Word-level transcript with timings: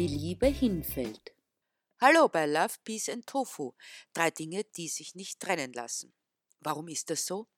die 0.00 0.06
Liebe 0.06 0.46
hinfällt. 0.46 1.34
Hallo 2.00 2.26
bei 2.26 2.46
Love, 2.46 2.72
Peace 2.84 3.10
and 3.10 3.26
Tofu. 3.26 3.74
Drei 4.14 4.30
Dinge, 4.30 4.64
die 4.64 4.88
sich 4.88 5.14
nicht 5.14 5.40
trennen 5.40 5.74
lassen. 5.74 6.14
Warum 6.60 6.88
ist 6.88 7.10
das 7.10 7.26
so? 7.26 7.48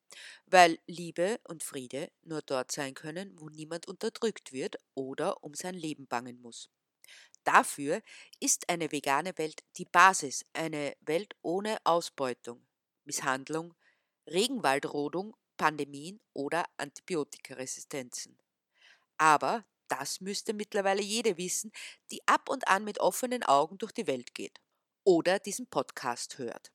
Weil 0.47 0.81
Liebe 0.89 1.39
und 1.45 1.63
Friede 1.63 2.11
nur 2.25 2.43
dort 2.43 2.73
sein 2.73 2.95
können, 2.95 3.39
wo 3.39 3.49
niemand 3.49 3.87
unterdrückt 3.87 4.53
wird 4.53 4.75
oder 4.95 5.45
um 5.45 5.55
sein 5.55 5.77
Leben 5.77 6.09
bangen 6.09 6.41
muss. 6.41 6.69
Dafür 7.45 8.03
ist 8.41 8.69
eine 8.69 8.91
vegane 8.91 9.39
Welt 9.39 9.63
die 9.77 9.85
Basis, 9.85 10.45
eine 10.53 10.97
Welt 11.03 11.37
ohne 11.43 11.79
Ausbeutung, 11.85 12.67
Misshandlung, 13.05 13.73
Regenwaldrodung, 14.27 15.37
Pandemien 15.57 16.19
oder 16.33 16.65
Antibiotikaresistenzen. 16.77 18.37
Aber 19.17 19.65
das 19.93 20.21
müsste 20.21 20.55
mittlerweile 20.55 21.03
jede 21.03 21.37
wissen, 21.37 21.71
die 22.11 22.27
ab 22.27 22.49
und 22.49 22.67
an 22.69 22.85
mit 22.85 22.99
offenen 23.01 23.43
Augen 23.43 23.77
durch 23.79 23.93
die 23.93 24.07
Welt 24.07 24.35
geht 24.35 24.59
oder 25.05 25.39
diesen 25.39 25.67
Podcast 25.67 26.39
hört. 26.39 26.73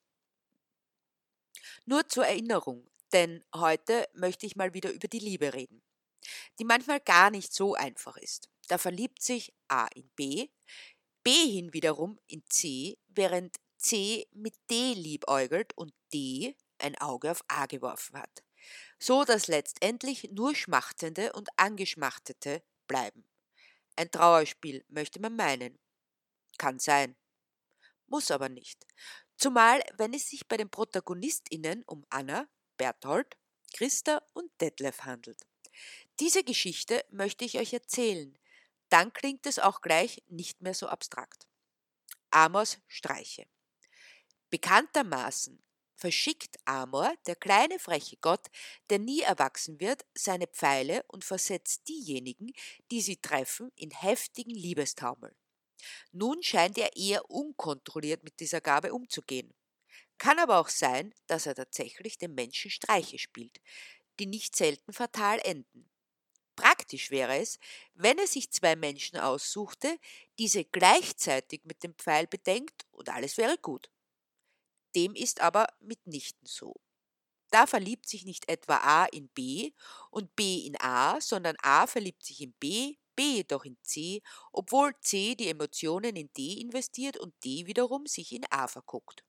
Nur 1.86 2.08
zur 2.08 2.26
Erinnerung, 2.28 2.90
denn 3.14 3.44
heute 3.56 4.08
möchte 4.14 4.46
ich 4.46 4.56
mal 4.56 4.74
wieder 4.74 4.92
über 4.92 5.08
die 5.08 5.20
Liebe 5.20 5.54
reden, 5.54 5.82
die 6.60 6.66
manchmal 6.66 7.00
gar 7.00 7.32
nicht 7.32 7.54
so 7.54 7.74
einfach 7.74 8.18
ist. 8.18 8.50
Da 8.68 8.78
verliebt 8.78 9.22
sich 9.22 9.54
A 9.68 9.88
in 9.96 10.10
B, 10.16 10.50
B 11.24 11.32
hin 11.32 11.74
wiederum 11.74 12.20
in 12.28 12.44
C, 12.48 12.98
während 13.08 13.56
C 13.78 14.28
mit 14.32 14.54
D 14.70 14.94
liebäugelt 14.94 15.76
und 15.76 15.94
D 16.14 16.56
ein 16.78 16.98
Auge 16.98 17.32
auf 17.32 17.44
A 17.48 17.66
geworfen 17.66 18.20
hat, 18.20 18.44
so 19.00 19.24
dass 19.24 19.48
letztendlich 19.48 20.30
nur 20.32 20.56
Schmachtende 20.56 21.34
und 21.34 21.50
Angeschmachtete 21.58 22.62
bleiben. 22.88 23.28
Ein 23.96 24.12
Trauerspiel 24.12 24.86
möchte 24.90 25.20
man 25.20 25.36
meinen. 25.36 25.80
Kann 26.58 26.80
sein. 26.80 27.16
Muss 28.08 28.32
aber 28.32 28.50
nicht. 28.50 28.86
Zumal, 29.38 29.84
wenn 29.98 30.14
es 30.14 30.30
sich 30.30 30.48
bei 30.48 30.58
den 30.58 30.70
ProtagonistInnen 30.70 31.84
um 31.84 32.06
Anna, 32.10 32.48
Berthold, 32.78 33.38
Christa 33.74 34.24
und 34.34 34.50
Detlef 34.62 35.02
handelt. 35.02 35.40
Diese 36.20 36.44
Geschichte 36.44 37.06
möchte 37.12 37.46
ich 37.46 37.60
euch 37.60 37.74
erzählen. 37.74 38.38
Dann 38.90 39.14
klingt 39.14 39.46
es 39.46 39.60
auch 39.60 39.82
gleich 39.82 40.24
nicht 40.28 40.62
mehr 40.62 40.74
so 40.74 40.88
abstrakt. 40.88 41.48
Amors 42.32 42.80
Streiche. 42.88 43.48
Bekanntermaßen 44.50 45.62
verschickt 45.98 46.58
Amor, 46.66 47.14
der 47.26 47.36
kleine 47.36 47.80
freche 47.80 48.18
Gott, 48.18 48.48
der 48.90 49.00
nie 49.00 49.22
erwachsen 49.22 49.80
wird, 49.80 50.06
seine 50.14 50.48
Pfeile 50.48 51.04
und 51.08 51.26
versetzt 51.26 51.88
diejenigen, 51.88 52.54
die 52.92 53.02
sie 53.02 53.18
treffen, 53.18 53.72
in 53.76 53.92
heftigen 53.92 54.56
Liebestaumel. 54.56 55.36
Nun 56.12 56.42
scheint 56.44 56.78
er 56.78 56.96
eher 56.96 57.30
unkontrolliert 57.30 58.24
mit 58.24 58.40
dieser 58.40 58.62
Gabe 58.62 58.94
umzugehen. 58.94 59.54
Kann 60.18 60.40
aber 60.40 60.60
auch 60.60 60.70
sein, 60.70 61.14
dass 61.28 61.46
er 61.46 61.56
tatsächlich 61.56 62.18
den 62.18 62.34
Menschen 62.34 62.72
Streiche 62.72 63.20
spielt, 63.20 63.60
die 64.20 64.26
nicht 64.26 64.56
selten 64.56 64.94
fatal 64.94 65.40
enden. 65.44 65.90
Praktisch 66.56 67.12
wäre 67.12 67.38
es, 67.38 67.60
wenn 67.94 68.18
er 68.18 68.26
sich 68.26 68.52
zwei 68.52 68.76
Menschen 68.76 69.20
aussuchte, 69.20 70.00
diese 70.40 70.66
gleichzeitig 70.66 71.62
mit 71.66 71.84
dem 71.84 71.94
Pfeil 71.94 72.26
bedenkt 72.26 72.88
und 72.92 73.10
alles 73.10 73.38
wäre 73.38 73.58
gut. 73.60 73.92
Dem 74.96 75.16
ist 75.16 75.42
aber 75.42 75.68
mitnichten 75.80 76.46
so. 76.48 76.76
Da 77.50 77.66
verliebt 77.66 78.08
sich 78.10 78.26
nicht 78.26 78.50
etwa 78.50 78.78
A 78.78 79.06
in 79.06 79.30
B 79.30 79.74
und 80.12 80.36
B 80.36 80.66
in 80.66 80.80
A, 80.82 81.22
sondern 81.22 81.56
A 81.62 81.88
verliebt 81.88 82.24
sich 82.24 82.42
in 82.42 82.54
B, 82.54 82.98
B 83.16 83.38
jedoch 83.38 83.64
in 83.66 83.78
C, 83.84 84.22
obwohl 84.52 84.94
C 85.02 85.36
die 85.36 85.48
Emotionen 85.50 86.16
in 86.16 86.32
D 86.34 86.60
investiert 86.60 87.18
und 87.18 87.34
D 87.44 87.66
wiederum 87.66 88.06
sich 88.06 88.32
in 88.34 88.46
A 88.50 88.68
verguckt. 88.68 89.24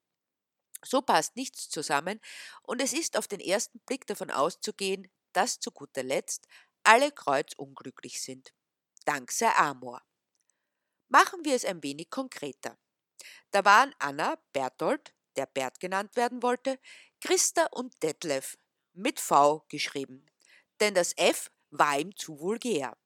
So 0.85 1.03
passt 1.03 1.37
nichts 1.37 1.69
zusammen 1.69 2.21
und 2.63 2.81
es 2.81 2.93
ist 2.93 3.17
auf 3.17 3.29
den 3.29 3.41
ersten 3.41 3.81
Blick 3.81 4.07
davon 4.07 4.31
auszugehen, 4.31 5.09
dass 5.33 5.61
zu 5.61 5.71
guter 5.71 6.03
Letzt 6.03 6.47
alle 6.85 7.13
kreuzunglücklich 7.13 8.23
sind. 8.23 8.53
Dank 9.05 9.33
sei 9.33 9.51
Amor. 9.55 10.03
Machen 11.09 11.45
wir 11.45 11.55
es 11.55 11.65
ein 11.65 11.83
wenig 11.83 12.11
konkreter. 12.11 12.79
Da 13.51 13.65
waren 13.65 13.95
Anna, 13.99 14.39
Berthold, 14.53 15.15
der 15.39 15.47
Bert 15.47 15.81
genannt 15.81 16.17
werden 16.17 16.43
wollte, 16.43 16.79
Christa 17.21 17.67
und 17.71 18.03
Detlef 18.03 18.59
mit 18.93 19.21
V 19.21 19.65
geschrieben, 19.69 20.27
denn 20.81 20.95
das 20.95 21.17
F 21.17 21.51
war 21.71 21.99
ihm 21.99 22.17
zu 22.17 22.41
vulgär. 22.41 22.97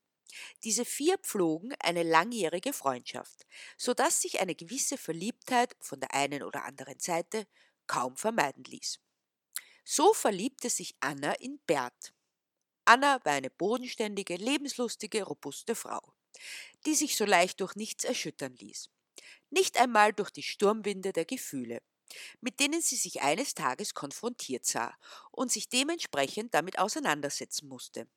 Diese 0.64 0.86
vier 0.86 1.18
pflogen 1.18 1.74
eine 1.78 2.02
langjährige 2.02 2.72
Freundschaft, 2.72 3.46
so 3.76 3.92
dass 3.92 4.22
sich 4.22 4.40
eine 4.40 4.54
gewisse 4.54 4.96
Verliebtheit 4.96 5.76
von 5.80 6.00
der 6.00 6.14
einen 6.14 6.42
oder 6.42 6.64
anderen 6.64 6.98
Seite 6.98 7.46
kaum 7.86 8.16
vermeiden 8.16 8.64
ließ. 8.64 8.98
So 9.84 10.14
verliebte 10.14 10.70
sich 10.70 10.94
Anna 11.00 11.32
in 11.34 11.58
Bert. 11.66 12.14
Anna 12.86 13.22
war 13.24 13.32
eine 13.32 13.50
bodenständige, 13.50 14.36
lebenslustige, 14.36 15.24
robuste 15.24 15.74
Frau, 15.74 16.14
die 16.86 16.94
sich 16.94 17.16
so 17.16 17.26
leicht 17.26 17.60
durch 17.60 17.74
nichts 17.74 18.04
erschüttern 18.04 18.54
ließ. 18.54 18.88
Nicht 19.50 19.78
einmal 19.78 20.14
durch 20.14 20.30
die 20.30 20.42
Sturmwinde 20.42 21.12
der 21.12 21.26
Gefühle 21.26 21.82
mit 22.40 22.60
denen 22.60 22.82
sie 22.82 22.96
sich 22.96 23.22
eines 23.22 23.54
Tages 23.54 23.94
konfrontiert 23.94 24.64
sah 24.64 24.94
und 25.30 25.50
sich 25.52 25.68
dementsprechend 25.68 26.54
damit 26.54 26.78
auseinandersetzen 26.78 27.68
musste. 27.68 28.08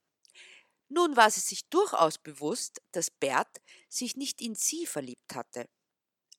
Nun 0.89 1.15
war 1.15 1.31
sie 1.31 1.39
sich 1.39 1.67
durchaus 1.69 2.17
bewusst, 2.17 2.81
dass 2.91 3.09
Bert 3.09 3.61
sich 3.89 4.15
nicht 4.15 4.41
in 4.41 4.55
sie 4.55 4.85
verliebt 4.85 5.33
hatte. 5.33 5.67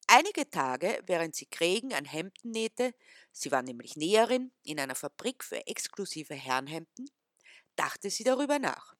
Einige 0.08 0.48
Tage, 0.48 1.02
während 1.06 1.34
sie 1.34 1.46
Krägen 1.46 1.92
an 1.92 2.04
Hemden 2.04 2.52
nähte, 2.52 2.94
sie 3.32 3.50
war 3.50 3.62
nämlich 3.62 3.96
Näherin 3.96 4.52
in 4.62 4.78
einer 4.78 4.94
Fabrik 4.94 5.42
für 5.42 5.66
exklusive 5.66 6.34
Herrenhemden, 6.34 7.10
dachte 7.74 8.08
sie 8.08 8.22
darüber 8.22 8.60
nach. 8.60 8.94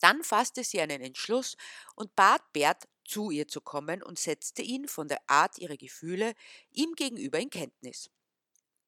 Dann 0.00 0.24
fasste 0.24 0.64
sie 0.64 0.80
einen 0.80 1.00
Entschluss 1.00 1.56
und 1.94 2.14
bat 2.16 2.42
Bert, 2.52 2.88
zu 3.08 3.30
ihr 3.30 3.48
zu 3.48 3.60
kommen 3.60 4.02
und 4.02 4.18
setzte 4.18 4.62
ihn 4.62 4.88
von 4.88 5.08
der 5.08 5.20
Art 5.28 5.58
ihrer 5.58 5.76
Gefühle 5.76 6.34
ihm 6.70 6.94
gegenüber 6.94 7.38
in 7.38 7.50
Kenntnis. 7.50 8.10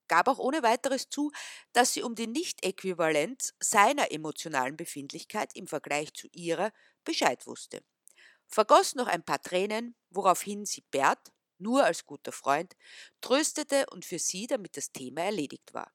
Gab 0.08 0.28
auch 0.28 0.38
ohne 0.38 0.62
weiteres 0.62 1.08
zu, 1.10 1.30
dass 1.72 1.92
sie 1.92 2.02
um 2.02 2.14
die 2.14 2.26
Nicht-Äquivalenz 2.26 3.54
seiner 3.60 4.10
emotionalen 4.10 4.76
Befindlichkeit 4.76 5.54
im 5.54 5.66
Vergleich 5.66 6.14
zu 6.14 6.28
ihrer 6.32 6.72
Bescheid 7.04 7.46
wusste. 7.46 7.82
Vergoss 8.48 8.94
noch 8.94 9.06
ein 9.08 9.24
paar 9.24 9.42
Tränen, 9.42 9.96
woraufhin 10.10 10.66
sie 10.66 10.82
Bert, 10.90 11.32
nur 11.58 11.84
als 11.84 12.06
guter 12.06 12.32
Freund, 12.32 12.76
tröstete 13.20 13.86
und 13.90 14.04
für 14.04 14.18
sie 14.18 14.46
damit 14.46 14.76
das 14.76 14.92
Thema 14.92 15.22
erledigt 15.22 15.74
war. 15.74 15.92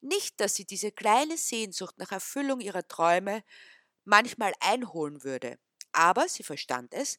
Nicht, 0.00 0.40
dass 0.40 0.54
sie 0.54 0.66
diese 0.66 0.92
kleine 0.92 1.38
Sehnsucht 1.38 1.98
nach 1.98 2.12
Erfüllung 2.12 2.60
ihrer 2.60 2.86
Träume 2.86 3.44
manchmal 4.04 4.52
einholen 4.60 5.24
würde, 5.24 5.58
aber 5.92 6.28
sie 6.28 6.42
verstand 6.42 6.94
es, 6.94 7.18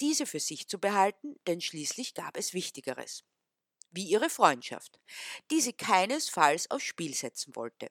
diese 0.00 0.26
für 0.26 0.40
sich 0.40 0.68
zu 0.68 0.78
behalten, 0.78 1.36
denn 1.46 1.60
schließlich 1.60 2.14
gab 2.14 2.36
es 2.36 2.54
Wichtigeres. 2.54 3.24
Wie 3.90 4.04
ihre 4.04 4.30
Freundschaft, 4.30 4.98
die 5.50 5.60
sie 5.60 5.74
keinesfalls 5.74 6.70
aufs 6.70 6.84
Spiel 6.84 7.14
setzen 7.14 7.54
wollte. 7.54 7.90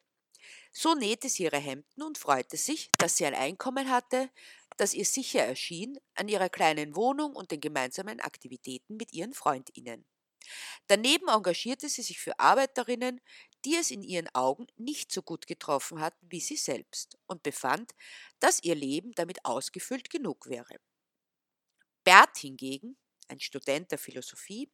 So 0.73 0.95
nähte 0.95 1.29
sie 1.29 1.43
ihre 1.43 1.59
Hemden 1.59 2.01
und 2.01 2.17
freute 2.17 2.57
sich, 2.57 2.91
dass 2.97 3.17
sie 3.17 3.25
ein 3.25 3.35
Einkommen 3.35 3.89
hatte, 3.89 4.29
das 4.77 4.93
ihr 4.93 5.05
sicher 5.05 5.45
erschien, 5.45 5.99
an 6.15 6.27
ihrer 6.27 6.49
kleinen 6.49 6.95
Wohnung 6.95 7.35
und 7.35 7.51
den 7.51 7.61
gemeinsamen 7.61 8.19
Aktivitäten 8.19 8.97
mit 8.97 9.13
ihren 9.13 9.33
Freundinnen. 9.33 10.05
Daneben 10.87 11.27
engagierte 11.27 11.87
sie 11.87 12.01
sich 12.01 12.19
für 12.19 12.39
Arbeiterinnen, 12.39 13.21
die 13.65 13.75
es 13.75 13.91
in 13.91 14.03
ihren 14.03 14.27
Augen 14.35 14.67
nicht 14.77 15.11
so 15.11 15.21
gut 15.21 15.47
getroffen 15.47 15.99
hatten 15.99 16.25
wie 16.29 16.39
sie 16.39 16.57
selbst 16.57 17.17
und 17.27 17.43
befand, 17.43 17.93
dass 18.39 18.63
ihr 18.63 18.75
Leben 18.75 19.13
damit 19.13 19.45
ausgefüllt 19.45 20.09
genug 20.09 20.47
wäre. 20.47 20.75
Bert 22.03 22.37
hingegen, 22.37 22.97
ein 23.27 23.39
Student 23.39 23.91
der 23.91 23.97
Philosophie, 23.97 24.69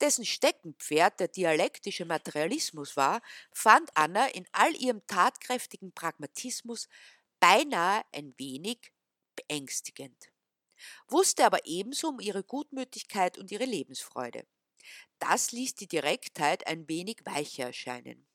dessen 0.00 0.24
Steckenpferd 0.24 1.20
der 1.20 1.28
dialektische 1.28 2.04
Materialismus 2.04 2.96
war, 2.96 3.22
fand 3.52 3.90
Anna 3.96 4.26
in 4.26 4.46
all 4.52 4.74
ihrem 4.76 5.06
tatkräftigen 5.06 5.92
Pragmatismus 5.92 6.88
beinahe 7.40 8.04
ein 8.12 8.34
wenig 8.38 8.92
beängstigend, 9.36 10.30
wusste 11.08 11.44
aber 11.44 11.64
ebenso 11.66 12.08
um 12.08 12.20
ihre 12.20 12.44
Gutmütigkeit 12.44 13.38
und 13.38 13.50
ihre 13.50 13.64
Lebensfreude. 13.64 14.46
Das 15.18 15.52
ließ 15.52 15.74
die 15.74 15.88
Direktheit 15.88 16.66
ein 16.66 16.88
wenig 16.88 17.18
weicher 17.24 17.66
erscheinen. 17.66 18.26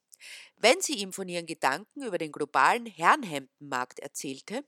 Wenn 0.58 0.82
sie 0.82 0.96
ihm 0.96 1.14
von 1.14 1.28
ihren 1.30 1.46
Gedanken 1.46 2.04
über 2.04 2.18
den 2.18 2.32
globalen 2.32 2.86
Herrenhemdenmarkt 2.86 4.00
erzählte, 4.00 4.64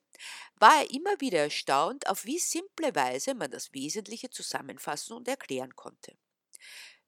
war 0.56 0.82
er 0.84 0.92
immer 0.92 1.20
wieder 1.22 1.40
erstaunt, 1.40 2.08
auf 2.10 2.26
wie 2.26 2.40
simple 2.40 2.96
Weise 2.96 3.36
man 3.36 3.52
das 3.52 3.74
Wesentliche 3.74 4.30
zusammenfassen 4.30 5.16
und 5.18 5.28
erklären 5.28 5.76
konnte. 5.76 6.18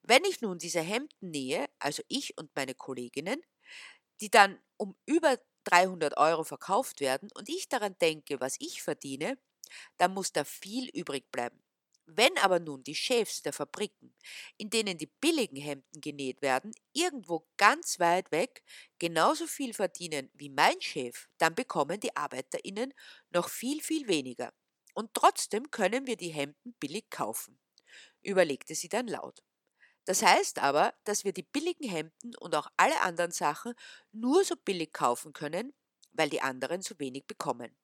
Wenn 0.02 0.24
ich 0.24 0.40
nun 0.40 0.58
diese 0.58 0.80
Hemden 0.80 1.30
nähe, 1.30 1.66
also 1.78 2.02
ich 2.08 2.36
und 2.38 2.54
meine 2.54 2.74
Kolleginnen, 2.74 3.42
die 4.20 4.30
dann 4.30 4.60
um 4.78 4.96
über 5.06 5.38
300 5.64 6.16
Euro 6.18 6.44
verkauft 6.44 7.00
werden 7.00 7.30
und 7.34 7.48
ich 7.48 7.68
daran 7.68 7.96
denke, 8.00 8.40
was 8.40 8.56
ich 8.60 8.82
verdiene, 8.82 9.38
dann 9.98 10.14
muss 10.14 10.32
da 10.32 10.44
viel 10.44 10.90
übrig 10.90 11.30
bleiben. 11.32 11.63
Wenn 12.06 12.36
aber 12.38 12.60
nun 12.60 12.84
die 12.84 12.94
Chefs 12.94 13.42
der 13.42 13.52
Fabriken, 13.52 14.14
in 14.58 14.68
denen 14.70 14.98
die 14.98 15.06
billigen 15.06 15.56
Hemden 15.56 16.00
genäht 16.00 16.42
werden, 16.42 16.72
irgendwo 16.92 17.46
ganz 17.56 17.98
weit 17.98 18.30
weg 18.30 18.62
genauso 18.98 19.46
viel 19.46 19.72
verdienen 19.72 20.30
wie 20.34 20.50
mein 20.50 20.80
Chef, 20.82 21.28
dann 21.38 21.54
bekommen 21.54 22.00
die 22.00 22.14
Arbeiterinnen 22.14 22.92
noch 23.30 23.48
viel, 23.48 23.82
viel 23.82 24.06
weniger. 24.06 24.52
Und 24.94 25.14
trotzdem 25.14 25.70
können 25.70 26.06
wir 26.06 26.16
die 26.16 26.28
Hemden 26.28 26.74
billig 26.78 27.10
kaufen, 27.10 27.58
überlegte 28.22 28.74
sie 28.74 28.88
dann 28.88 29.08
laut. 29.08 29.42
Das 30.06 30.22
heißt 30.22 30.58
aber, 30.60 30.94
dass 31.04 31.24
wir 31.24 31.32
die 31.32 31.42
billigen 31.42 31.88
Hemden 31.88 32.36
und 32.36 32.54
auch 32.54 32.68
alle 32.76 33.00
anderen 33.02 33.30
Sachen 33.32 33.74
nur 34.12 34.44
so 34.44 34.56
billig 34.56 34.92
kaufen 34.92 35.32
können, 35.32 35.74
weil 36.12 36.30
die 36.30 36.42
anderen 36.42 36.82
so 36.82 36.98
wenig 36.98 37.26
bekommen. 37.26 37.76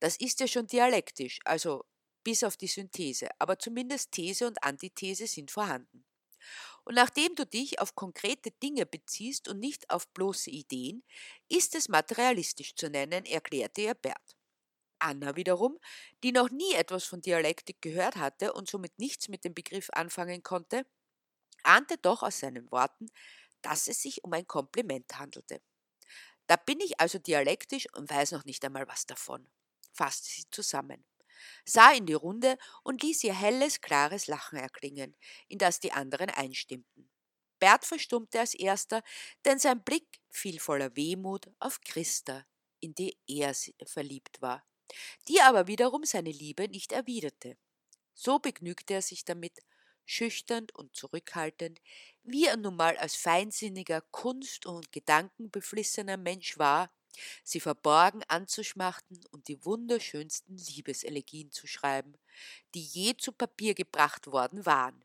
Das 0.00 0.16
ist 0.16 0.40
ja 0.40 0.48
schon 0.48 0.66
dialektisch, 0.66 1.38
also 1.44 1.84
bis 2.28 2.44
auf 2.44 2.58
die 2.58 2.66
Synthese, 2.66 3.30
aber 3.38 3.58
zumindest 3.58 4.12
These 4.12 4.46
und 4.46 4.62
Antithese 4.62 5.26
sind 5.26 5.50
vorhanden. 5.50 6.04
Und 6.84 6.94
nachdem 6.94 7.34
du 7.34 7.46
dich 7.46 7.80
auf 7.80 7.94
konkrete 7.94 8.50
Dinge 8.50 8.84
beziehst 8.84 9.48
und 9.48 9.58
nicht 9.58 9.88
auf 9.88 10.06
bloße 10.08 10.50
Ideen, 10.50 11.02
ist 11.48 11.74
es 11.74 11.88
materialistisch 11.88 12.74
zu 12.74 12.90
nennen, 12.90 13.24
erklärte 13.24 13.80
ihr 13.80 13.94
Bert. 13.94 14.36
Anna 14.98 15.36
wiederum, 15.36 15.78
die 16.22 16.32
noch 16.32 16.50
nie 16.50 16.74
etwas 16.74 17.04
von 17.04 17.22
Dialektik 17.22 17.80
gehört 17.80 18.16
hatte 18.16 18.52
und 18.52 18.68
somit 18.68 18.98
nichts 18.98 19.28
mit 19.28 19.42
dem 19.42 19.54
Begriff 19.54 19.88
anfangen 19.94 20.42
konnte, 20.42 20.84
ahnte 21.62 21.96
doch 21.96 22.22
aus 22.22 22.40
seinen 22.40 22.70
Worten, 22.70 23.06
dass 23.62 23.88
es 23.88 24.02
sich 24.02 24.22
um 24.22 24.34
ein 24.34 24.46
Kompliment 24.46 25.18
handelte. 25.18 25.62
Da 26.46 26.56
bin 26.56 26.78
ich 26.80 27.00
also 27.00 27.18
dialektisch 27.18 27.86
und 27.94 28.10
weiß 28.10 28.32
noch 28.32 28.44
nicht 28.44 28.62
einmal 28.66 28.86
was 28.86 29.06
davon, 29.06 29.50
fasste 29.94 30.28
sie 30.28 30.44
zusammen, 30.50 31.06
sah 31.64 31.92
in 31.92 32.06
die 32.06 32.14
Runde 32.14 32.58
und 32.82 33.02
ließ 33.02 33.24
ihr 33.24 33.34
helles, 33.34 33.80
klares 33.80 34.26
Lachen 34.26 34.58
erklingen, 34.58 35.16
in 35.48 35.58
das 35.58 35.80
die 35.80 35.92
anderen 35.92 36.30
einstimmten. 36.30 37.10
Bert 37.58 37.84
verstummte 37.84 38.40
als 38.40 38.54
erster, 38.54 39.02
denn 39.44 39.58
sein 39.58 39.82
Blick 39.82 40.20
fiel 40.30 40.60
voller 40.60 40.94
Wehmut 40.96 41.50
auf 41.58 41.80
Christa, 41.80 42.46
in 42.80 42.94
die 42.94 43.18
er 43.26 43.54
verliebt 43.86 44.40
war, 44.40 44.64
die 45.28 45.40
aber 45.40 45.66
wiederum 45.66 46.04
seine 46.04 46.30
Liebe 46.30 46.68
nicht 46.68 46.92
erwiderte. 46.92 47.56
So 48.14 48.38
begnügte 48.38 48.94
er 48.94 49.02
sich 49.02 49.24
damit, 49.24 49.58
schüchtern 50.06 50.66
und 50.74 50.96
zurückhaltend, 50.96 51.80
wie 52.22 52.46
er 52.46 52.56
nun 52.56 52.76
mal 52.76 52.96
als 52.96 53.14
feinsinniger, 53.14 54.00
kunst- 54.10 54.66
und 54.66 54.90
gedankenbeflissener 54.90 56.16
Mensch 56.16 56.58
war, 56.58 56.90
sie 57.42 57.60
verborgen 57.60 58.22
anzuschmachten 58.28 59.20
und 59.30 59.48
die 59.48 59.64
wunderschönsten 59.64 60.56
Liebeselegien 60.56 61.50
zu 61.50 61.66
schreiben, 61.66 62.16
die 62.74 62.82
je 62.82 63.16
zu 63.16 63.32
Papier 63.32 63.74
gebracht 63.74 64.26
worden 64.26 64.66
waren, 64.66 65.04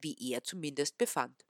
wie 0.00 0.16
er 0.32 0.44
zumindest 0.44 0.98
befand. 0.98 1.44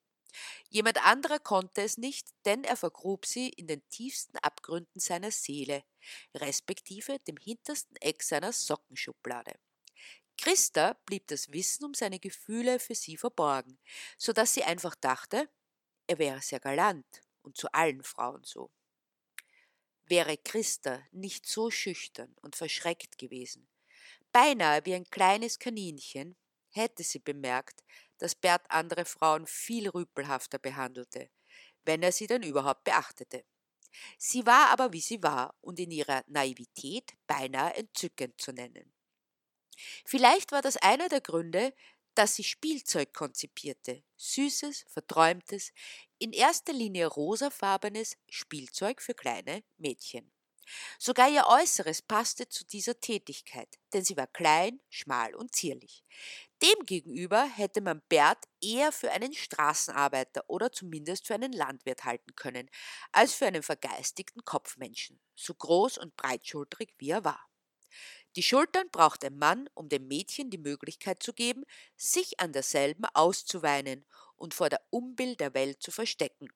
Jemand 0.71 1.05
anderer 1.05 1.39
konnte 1.39 1.83
es 1.83 1.99
nicht, 1.99 2.29
denn 2.45 2.65
er 2.65 2.77
vergrub 2.77 3.27
sie 3.27 3.51
in 3.51 3.67
den 3.67 3.87
tiefsten 3.91 4.39
Abgründen 4.39 5.01
seiner 5.01 5.31
Seele, 5.31 5.85
respektive 6.35 7.19
dem 7.21 7.37
hintersten 7.37 7.97
Eck 7.97 8.23
seiner 8.23 8.53
Sockenschublade. 8.53 9.53
Christa 10.39 10.95
blieb 11.07 11.27
das 11.29 11.53
Wissen 11.53 11.85
um 11.85 11.95
seine 11.95 12.19
Gefühle 12.19 12.79
für 12.79 12.95
sie 12.95 13.17
verborgen, 13.17 13.79
so 14.17 14.33
dass 14.33 14.55
sie 14.55 14.65
einfach 14.65 14.95
dachte, 14.95 15.49
er 16.07 16.19
wäre 16.19 16.41
sehr 16.41 16.61
galant 16.61 17.21
und 17.43 17.57
zu 17.57 17.71
allen 17.73 18.03
Frauen 18.03 18.43
so. 18.45 18.71
Wäre 20.13 20.37
Christa 20.37 21.03
nicht 21.11 21.47
so 21.47 21.71
schüchtern 21.71 22.37
und 22.43 22.55
verschreckt 22.55 23.17
gewesen, 23.17 23.67
beinahe 24.31 24.85
wie 24.85 24.93
ein 24.93 25.09
kleines 25.09 25.59
Kaninchen, 25.59 26.37
hätte 26.69 27.03
sie 27.03 27.19
bemerkt, 27.19 27.83
dass 28.19 28.35
Bert 28.35 28.71
andere 28.71 29.07
Frauen 29.07 29.47
viel 29.47 29.89
rüpelhafter 29.89 30.59
behandelte, 30.59 31.31
wenn 31.87 32.03
er 32.03 32.13
sie 32.13 32.27
dann 32.27 32.43
überhaupt 32.43 32.85
beachtete. 32.85 33.47
Sie 34.19 34.45
war 34.45 34.69
aber 34.69 34.93
wie 34.93 35.01
sie 35.01 35.23
war 35.23 35.55
und 35.63 35.81
in 35.81 35.91
ihrer 35.91 36.25
Naivität 36.27 37.15
beinahe 37.27 37.73
entzückend 37.77 38.39
zu 38.39 38.53
nennen. 38.53 38.93
Vielleicht 40.05 40.53
war 40.53 40.61
das 40.61 40.77
einer 40.77 41.09
der 41.09 41.23
Gründe, 41.23 41.73
dass 42.15 42.35
sie 42.37 42.45
Spielzeug 42.45 43.13
konzipierte, 43.15 44.05
süßes, 44.17 44.85
verträumtes, 44.89 45.73
in 46.19 46.33
erster 46.33 46.73
Linie 46.73 47.07
rosafarbenes 47.07 48.17
Spielzeug 48.29 49.03
für 49.03 49.15
kleine 49.15 49.65
Mädchen. 49.79 50.33
Sogar 50.99 51.29
ihr 51.31 51.47
Äußeres 51.49 52.03
passte 52.03 52.49
zu 52.49 52.65
dieser 52.65 52.99
Tätigkeit, 53.01 53.69
denn 53.93 54.05
sie 54.05 54.17
war 54.17 54.27
klein, 54.27 54.81
schmal 54.89 55.35
und 55.35 55.55
zierlich. 55.55 56.05
Demgegenüber 56.63 57.45
hätte 57.45 57.81
man 57.81 58.03
Bert 58.09 58.45
eher 58.63 58.93
für 58.93 59.11
einen 59.13 59.35
Straßenarbeiter 59.35 60.45
oder 60.49 60.73
zumindest 60.73 61.27
für 61.27 61.35
einen 61.35 61.53
Landwirt 61.53 62.05
halten 62.05 62.35
können, 62.37 62.71
als 63.13 63.35
für 63.35 63.47
einen 63.47 63.63
vergeistigten 63.63 64.45
Kopfmenschen, 64.45 65.21
so 65.35 65.55
groß 65.55 65.99
und 65.99 66.17
breitschultrig 66.17 66.95
wie 66.99 67.11
er 67.11 67.25
war. 67.25 67.49
Die 68.37 68.43
Schultern 68.43 68.89
braucht 68.91 69.25
ein 69.25 69.39
Mann, 69.39 69.69
um 69.75 69.89
dem 69.89 70.09
Mädchen 70.09 70.51
die 70.51 70.59
Möglichkeit 70.59 71.23
zu 71.23 71.33
geben, 71.33 71.65
sich 71.97 72.41
an 72.41 72.53
derselben 72.53 73.05
auszuweinen 73.15 74.07
und 74.37 74.55
vor 74.55 74.71
der 74.71 74.81
Umbild 74.91 75.41
der 75.41 75.55
Welt 75.55 75.83
zu 75.83 75.91
verstecken, 75.91 76.49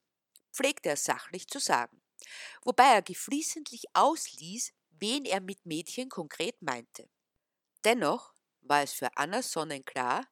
pflegte 0.53 0.89
er 0.91 0.97
sachlich 0.97 1.49
zu 1.49 1.59
sagen, 1.59 2.03
wobei 2.63 2.95
er 2.95 3.03
geflissentlich 3.03 3.85
ausließ, 3.95 4.73
wen 4.91 5.25
er 5.25 5.41
mit 5.41 5.67
Mädchen 5.67 6.09
konkret 6.09 6.61
meinte. 6.63 7.09
Dennoch 7.85 8.35
war 8.63 8.83
es 8.83 8.93
für 8.93 9.17
Anna 9.17 9.43
sonnenklar, 9.43 10.27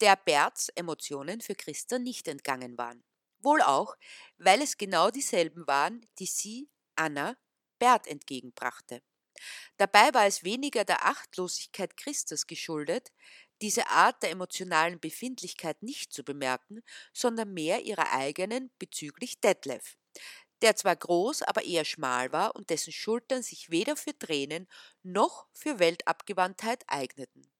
der 0.00 0.16
Berts 0.16 0.68
Emotionen 0.70 1.40
für 1.40 1.54
Christa 1.54 1.98
nicht 1.98 2.28
entgangen 2.28 2.78
waren. 2.78 3.02
Wohl 3.40 3.62
auch, 3.62 3.96
weil 4.38 4.62
es 4.62 4.76
genau 4.78 5.10
dieselben 5.10 5.66
waren, 5.66 6.06
die 6.18 6.26
sie, 6.26 6.70
Anna, 6.94 7.36
Bert 7.78 8.06
entgegenbrachte. 8.06 9.02
Dabei 9.76 10.12
war 10.14 10.26
es 10.26 10.44
weniger 10.44 10.84
der 10.84 11.04
Achtlosigkeit 11.06 11.96
Christus 11.96 12.46
geschuldet, 12.46 13.12
diese 13.62 13.88
Art 13.88 14.22
der 14.22 14.30
emotionalen 14.30 14.98
Befindlichkeit 15.00 15.82
nicht 15.82 16.12
zu 16.12 16.24
bemerken, 16.24 16.82
sondern 17.12 17.52
mehr 17.54 17.82
ihrer 17.84 18.12
eigenen 18.12 18.70
bezüglich 18.78 19.40
Detlef, 19.40 19.96
der 20.62 20.76
zwar 20.76 20.96
groß, 20.96 21.42
aber 21.42 21.64
eher 21.64 21.84
schmal 21.84 22.32
war 22.32 22.56
und 22.56 22.70
dessen 22.70 22.92
Schultern 22.92 23.42
sich 23.42 23.70
weder 23.70 23.96
für 23.96 24.16
Tränen 24.18 24.68
noch 25.02 25.46
für 25.52 25.78
Weltabgewandtheit 25.78 26.84
eigneten. 26.88 27.50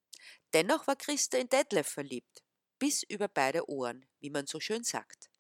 Dennoch 0.55 0.87
war 0.87 0.97
Christa 0.97 1.39
in 1.39 1.49
Detlef 1.49 1.89
verliebt, 1.89 2.45
bis 2.79 3.03
über 3.03 3.29
beide 3.29 3.69
Ohren, 3.69 4.07
wie 4.21 4.31
man 4.31 4.47
so 4.47 4.61
schön 4.61 4.85
sagt. 4.85 5.31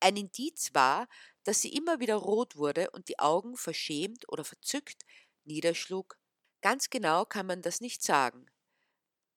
Ein 0.00 0.16
Indiz 0.16 0.70
war, 0.74 1.08
dass 1.44 1.60
sie 1.62 1.72
immer 1.74 2.00
wieder 2.00 2.16
rot 2.16 2.56
wurde 2.56 2.90
und 2.90 3.08
die 3.08 3.18
Augen 3.18 3.56
verschämt 3.56 4.28
oder 4.28 4.44
verzückt 4.44 5.04
niederschlug, 5.44 6.16
ganz 6.60 6.90
genau 6.90 7.24
kann 7.24 7.46
man 7.46 7.62
das 7.62 7.80
nicht 7.80 8.02
sagen, 8.02 8.46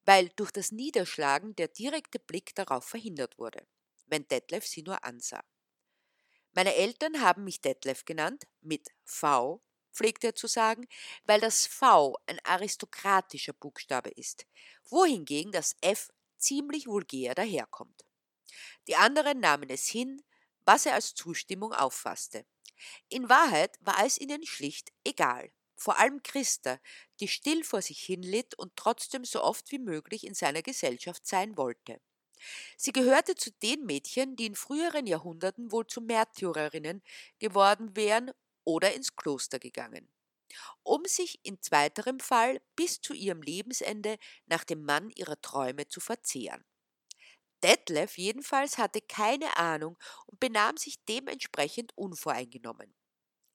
weil 0.06 0.30
durch 0.30 0.52
das 0.52 0.72
Niederschlagen 0.72 1.56
der 1.56 1.68
direkte 1.68 2.20
Blick 2.20 2.56
darauf 2.56 2.86
verhindert 2.86 3.38
wurde, 3.38 3.68
wenn 4.06 4.28
Detlef 4.28 4.66
sie 4.66 4.84
nur 4.84 5.04
ansah. 5.04 5.44
Meine 6.54 6.76
Eltern 6.76 7.22
haben 7.22 7.44
mich 7.44 7.62
Detlef 7.62 8.06
genannt, 8.06 8.48
mit 8.62 8.90
V, 9.04 9.62
pflegte 9.92 10.28
er 10.28 10.36
zu 10.36 10.48
sagen, 10.48 10.88
weil 11.26 11.42
das 11.42 11.66
V 11.66 12.18
ein 12.28 12.40
aristokratischer 12.46 13.54
Buchstabe 13.54 14.10
ist, 14.12 14.46
wohingegen 14.86 15.52
das 15.52 15.76
F 15.82 16.12
ziemlich 16.38 16.88
vulgär 16.88 17.36
daherkommt. 17.36 18.06
Die 18.88 18.96
anderen 18.96 19.40
nahmen 19.40 19.70
es 19.70 19.88
hin, 19.88 20.22
was 20.64 20.86
er 20.86 20.94
als 20.94 21.14
Zustimmung 21.16 21.74
auffasste. 21.74 22.46
In 23.10 23.30
Wahrheit 23.30 23.78
war 23.82 24.06
es 24.06 24.20
ihnen 24.20 24.46
schlicht 24.46 24.92
egal 25.04 25.52
vor 25.75 26.00
allem 26.00 26.22
Christa, 26.24 26.79
die 27.20 27.27
still 27.27 27.63
vor 27.63 27.82
sich 27.82 28.00
hinlitt 28.01 28.55
und 28.58 28.75
trotzdem 28.75 29.25
so 29.25 29.44
oft 29.44 29.72
wie 29.72 29.79
möglich 29.79 30.25
in 30.25 30.34
seiner 30.34 30.62
Gesellschaft 30.62 31.27
sein 31.27 31.58
wollte. 31.58 32.00
Sie 32.77 32.91
gehörte 32.94 33.36
zu 33.36 33.51
den 33.51 33.86
Mädchen, 33.86 34.36
die 34.36 34.46
in 34.46 34.55
früheren 34.55 35.08
Jahrhunderten 35.08 35.72
wohl 35.72 35.88
zu 35.88 36.01
Märtyrerinnen 36.01 37.01
geworden 37.39 37.96
wären 37.96 38.32
oder 38.63 38.94
ins 38.94 39.15
Kloster 39.15 39.60
gegangen, 39.60 40.10
um 40.84 41.05
sich 41.05 41.39
in 41.44 41.62
zweiterem 41.62 42.20
Fall 42.20 42.62
bis 42.75 43.01
zu 43.01 43.13
ihrem 43.13 43.41
Lebensende 43.41 44.17
nach 44.48 44.63
dem 44.65 44.84
Mann 44.86 45.12
ihrer 45.12 45.41
Träume 45.41 45.88
zu 45.88 46.00
verzehren. 46.01 46.65
Detlef 47.63 48.17
jedenfalls 48.17 48.77
hatte 48.77 49.01
keine 49.01 49.58
Ahnung 49.58 49.98
und 50.25 50.39
benahm 50.39 50.77
sich 50.77 51.03
dementsprechend 51.03 51.91
unvoreingenommen. 51.98 52.96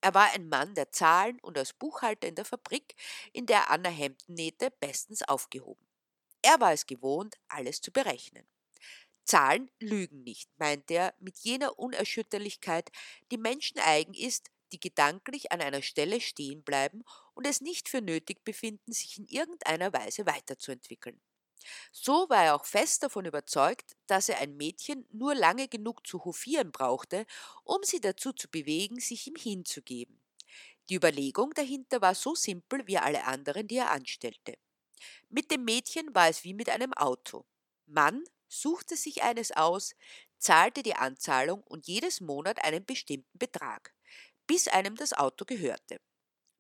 Er 0.03 0.13
war 0.15 0.31
ein 0.33 0.49
Mann 0.49 0.75
der 0.75 0.93
Zahlen 0.93 1.39
und 1.41 1.57
als 1.57 1.73
Buchhalter 1.73 2.29
in 2.29 2.35
der 2.35 2.45
Fabrik, 2.45 2.95
in 3.33 3.47
der 3.47 3.71
Anna 3.71 3.89
Hemden 3.89 4.35
nähte, 4.35 4.71
bestens 4.81 5.23
aufgehoben. 5.23 5.87
Er 6.43 6.61
war 6.61 6.73
es 6.73 6.87
gewohnt, 6.87 7.37
alles 7.49 7.81
zu 7.81 7.93
berechnen. 7.93 8.47
Zahlen 9.25 9.71
lügen 9.81 10.23
nicht, 10.25 10.51
meinte 10.59 10.95
er 10.95 11.15
mit 11.21 11.39
jener 11.41 11.79
Unerschütterlichkeit, 11.79 12.91
die 13.33 13.39
Menschen 13.39 13.79
eigen 13.81 14.15
ist, 14.15 14.51
die 14.73 14.81
gedanklich 14.81 15.53
an 15.53 15.61
einer 15.63 15.83
Stelle 15.83 16.21
stehen 16.21 16.63
bleiben 16.65 17.05
und 17.35 17.47
es 17.47 17.61
nicht 17.63 17.89
für 17.89 18.03
nötig 18.03 18.45
befinden, 18.45 18.93
sich 18.93 19.19
in 19.19 19.27
irgendeiner 19.29 19.93
Weise 19.93 20.27
weiterzuentwickeln. 20.27 21.21
So 21.93 22.29
war 22.29 22.45
er 22.45 22.55
auch 22.57 22.65
fest 22.65 23.03
davon 23.03 23.25
überzeugt, 23.27 23.97
dass 24.07 24.29
er 24.29 24.39
ein 24.39 24.57
Mädchen 24.57 25.07
nur 25.13 25.35
lange 25.35 25.69
genug 25.69 26.07
zu 26.07 26.25
hofieren 26.25 26.73
brauchte, 26.73 27.27
um 27.65 27.83
sie 27.83 28.01
dazu 28.01 28.33
zu 28.33 28.49
bewegen, 28.49 29.01
sich 29.01 29.27
ihm 29.27 29.37
hinzugeben. 29.37 30.21
Die 30.91 30.97
Überlegung 30.97 31.53
dahinter 31.55 32.01
war 32.03 32.15
so 32.15 32.35
simpel 32.35 32.87
wie 32.87 32.99
alle 32.99 33.25
anderen, 33.25 33.69
die 33.69 33.77
er 33.77 33.91
anstellte. 33.93 34.57
Mit 35.31 35.51
dem 35.51 35.65
Mädchen 35.65 36.15
war 36.15 36.29
es 36.29 36.45
wie 36.45 36.55
mit 36.55 36.69
einem 36.71 36.93
Auto. 36.95 37.47
Mann 37.87 38.25
suchte 38.49 38.97
sich 38.97 39.23
eines 39.23 39.53
aus, 39.53 39.95
zahlte 40.39 40.83
die 40.83 40.95
Anzahlung 40.97 41.63
und 41.65 41.87
jedes 41.87 42.21
Monat 42.21 42.65
einen 42.65 42.85
bestimmten 42.87 43.39
Betrag, 43.39 43.95
bis 44.47 44.69
einem 44.69 44.97
das 44.97 45.13
Auto 45.15 45.45
gehörte. 45.45 46.01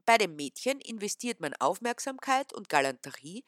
Bei 0.07 0.19
dem 0.19 0.37
Mädchen 0.37 0.80
investiert 0.80 1.40
man 1.40 1.54
Aufmerksamkeit 1.54 2.52
und 2.52 2.69
Galanterie, 2.69 3.45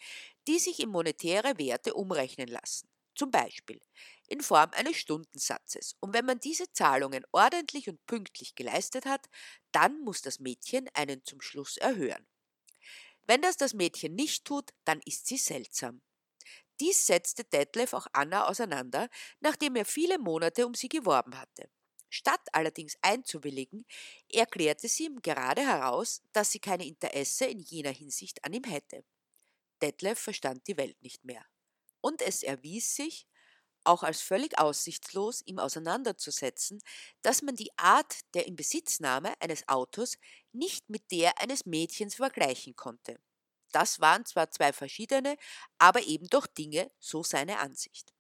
die 0.49 0.59
sich 0.59 0.81
in 0.81 0.91
monetäre 0.91 1.59
Werte 1.59 1.95
umrechnen 1.95 2.49
lassen. 2.49 2.89
Zum 3.15 3.31
Beispiel 3.31 3.81
in 4.29 4.41
Form 4.41 4.71
eines 4.73 4.97
Stundensatzes. 4.97 5.97
Und 6.01 6.15
wenn 6.15 6.25
man 6.25 6.41
diese 6.41 6.73
Zahlungen 6.73 7.25
ordentlich 7.33 7.89
und 7.89 8.05
pünktlich 8.07 8.55
geleistet 8.55 9.05
hat, 9.05 9.29
dann 9.73 10.01
muss 10.01 10.23
das 10.23 10.41
Mädchen 10.41 10.89
einen 10.95 11.23
zum 11.25 11.41
Schluss 11.43 11.77
erhöhen. 11.77 12.27
Wenn 13.27 13.43
das 13.43 13.57
das 13.57 13.75
Mädchen 13.75 14.15
nicht 14.15 14.45
tut, 14.45 14.71
dann 14.85 15.01
ist 15.05 15.27
sie 15.27 15.37
seltsam. 15.39 16.03
Dies 16.81 17.07
setzte 17.07 17.45
Detlef 17.45 17.93
auch 17.95 18.07
Anna 18.13 18.49
auseinander, 18.49 19.09
nachdem 19.41 19.77
er 19.77 19.85
viele 19.85 20.19
Monate 20.19 20.67
um 20.67 20.75
sie 20.75 20.89
geworben 20.89 21.39
hatte. 21.39 21.69
Statt 22.15 22.43
allerdings 22.53 22.99
einzuwilligen, 23.01 23.87
erklärte 24.31 24.87
sie 24.87 25.07
ihm 25.07 25.23
gerade 25.23 25.63
heraus, 25.63 26.21
dass 26.35 26.53
sie 26.53 26.59
keine 26.59 26.87
Interesse 26.87 27.47
in 27.47 27.59
jener 27.59 27.91
Hinsicht 27.91 28.45
an 28.45 28.53
ihm 28.53 28.65
hätte. 28.65 29.03
Detlef 29.81 30.19
verstand 30.19 30.69
die 30.69 30.77
Welt 30.77 31.01
nicht 31.03 31.25
mehr. 31.25 31.47
Und 32.03 32.21
es 32.21 32.43
erwies 32.43 32.95
sich, 32.97 33.27
auch 33.85 34.03
als 34.03 34.21
völlig 34.21 34.59
aussichtslos, 34.59 35.41
ihm 35.47 35.59
auseinanderzusetzen, 35.59 36.83
dass 37.23 37.41
man 37.41 37.57
die 37.57 37.71
Art 37.79 38.21
der 38.35 38.47
Inbesitznahme 38.47 39.33
eines 39.41 39.67
Autos 39.69 40.19
nicht 40.53 40.91
mit 40.91 41.11
der 41.13 41.41
eines 41.41 41.65
Mädchens 41.65 42.17
vergleichen 42.17 42.77
konnte. 42.77 43.19
Das 43.73 44.01
waren 44.01 44.27
zwar 44.27 44.51
zwei 44.51 44.75
verschiedene, 44.75 45.39
aber 45.79 46.03
eben 46.03 46.27
doch 46.29 46.47
Dinge, 46.47 46.91
so 47.01 47.23
seine 47.23 47.59
Ansicht. 47.61 48.13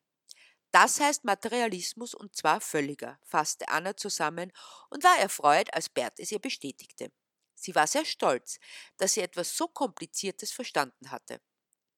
Das 0.72 1.00
heißt 1.00 1.24
Materialismus 1.24 2.14
und 2.14 2.34
zwar 2.34 2.60
völliger, 2.60 3.18
fasste 3.22 3.68
Anna 3.68 3.96
zusammen 3.96 4.52
und 4.90 5.04
war 5.04 5.18
erfreut, 5.18 5.72
als 5.74 5.88
Bert 5.88 6.18
es 6.18 6.32
ihr 6.32 6.38
bestätigte. 6.38 7.12
Sie 7.54 7.74
war 7.74 7.86
sehr 7.86 8.04
stolz, 8.04 8.58
dass 8.96 9.12
sie 9.14 9.20
etwas 9.20 9.56
so 9.56 9.68
Kompliziertes 9.68 10.50
verstanden 10.52 11.10
hatte. 11.10 11.40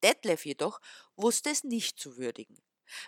Detlef 0.03 0.47
jedoch 0.47 0.81
wusste 1.17 1.51
es 1.51 1.65
nicht 1.65 1.99
zu 1.99 2.17
würdigen. 2.19 2.63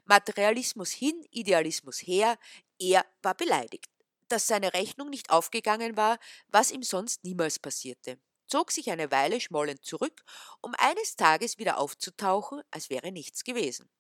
Materialismus 0.05 0.91
hin, 0.93 1.27
Idealismus 1.31 1.99
her, 1.99 2.39
er 2.79 3.05
war 3.23 3.35
beleidigt, 3.35 3.91
dass 4.29 4.47
seine 4.47 4.75
Rechnung 4.75 5.11
nicht 5.11 5.31
aufgegangen 5.31 5.97
war, 5.97 6.19
was 6.49 6.73
ihm 6.73 6.83
sonst 6.83 7.25
niemals 7.25 7.59
passierte, 7.59 8.21
zog 8.47 8.73
sich 8.73 8.91
eine 8.91 9.11
Weile 9.11 9.41
schmollend 9.41 9.85
zurück, 9.85 10.25
um 10.63 10.75
eines 10.79 11.17
Tages 11.17 11.59
wieder 11.59 11.79
aufzutauchen, 11.79 12.63
als 12.71 12.91
wäre 12.91 13.13
nichts 13.13 13.45
gewesen. 13.45 13.91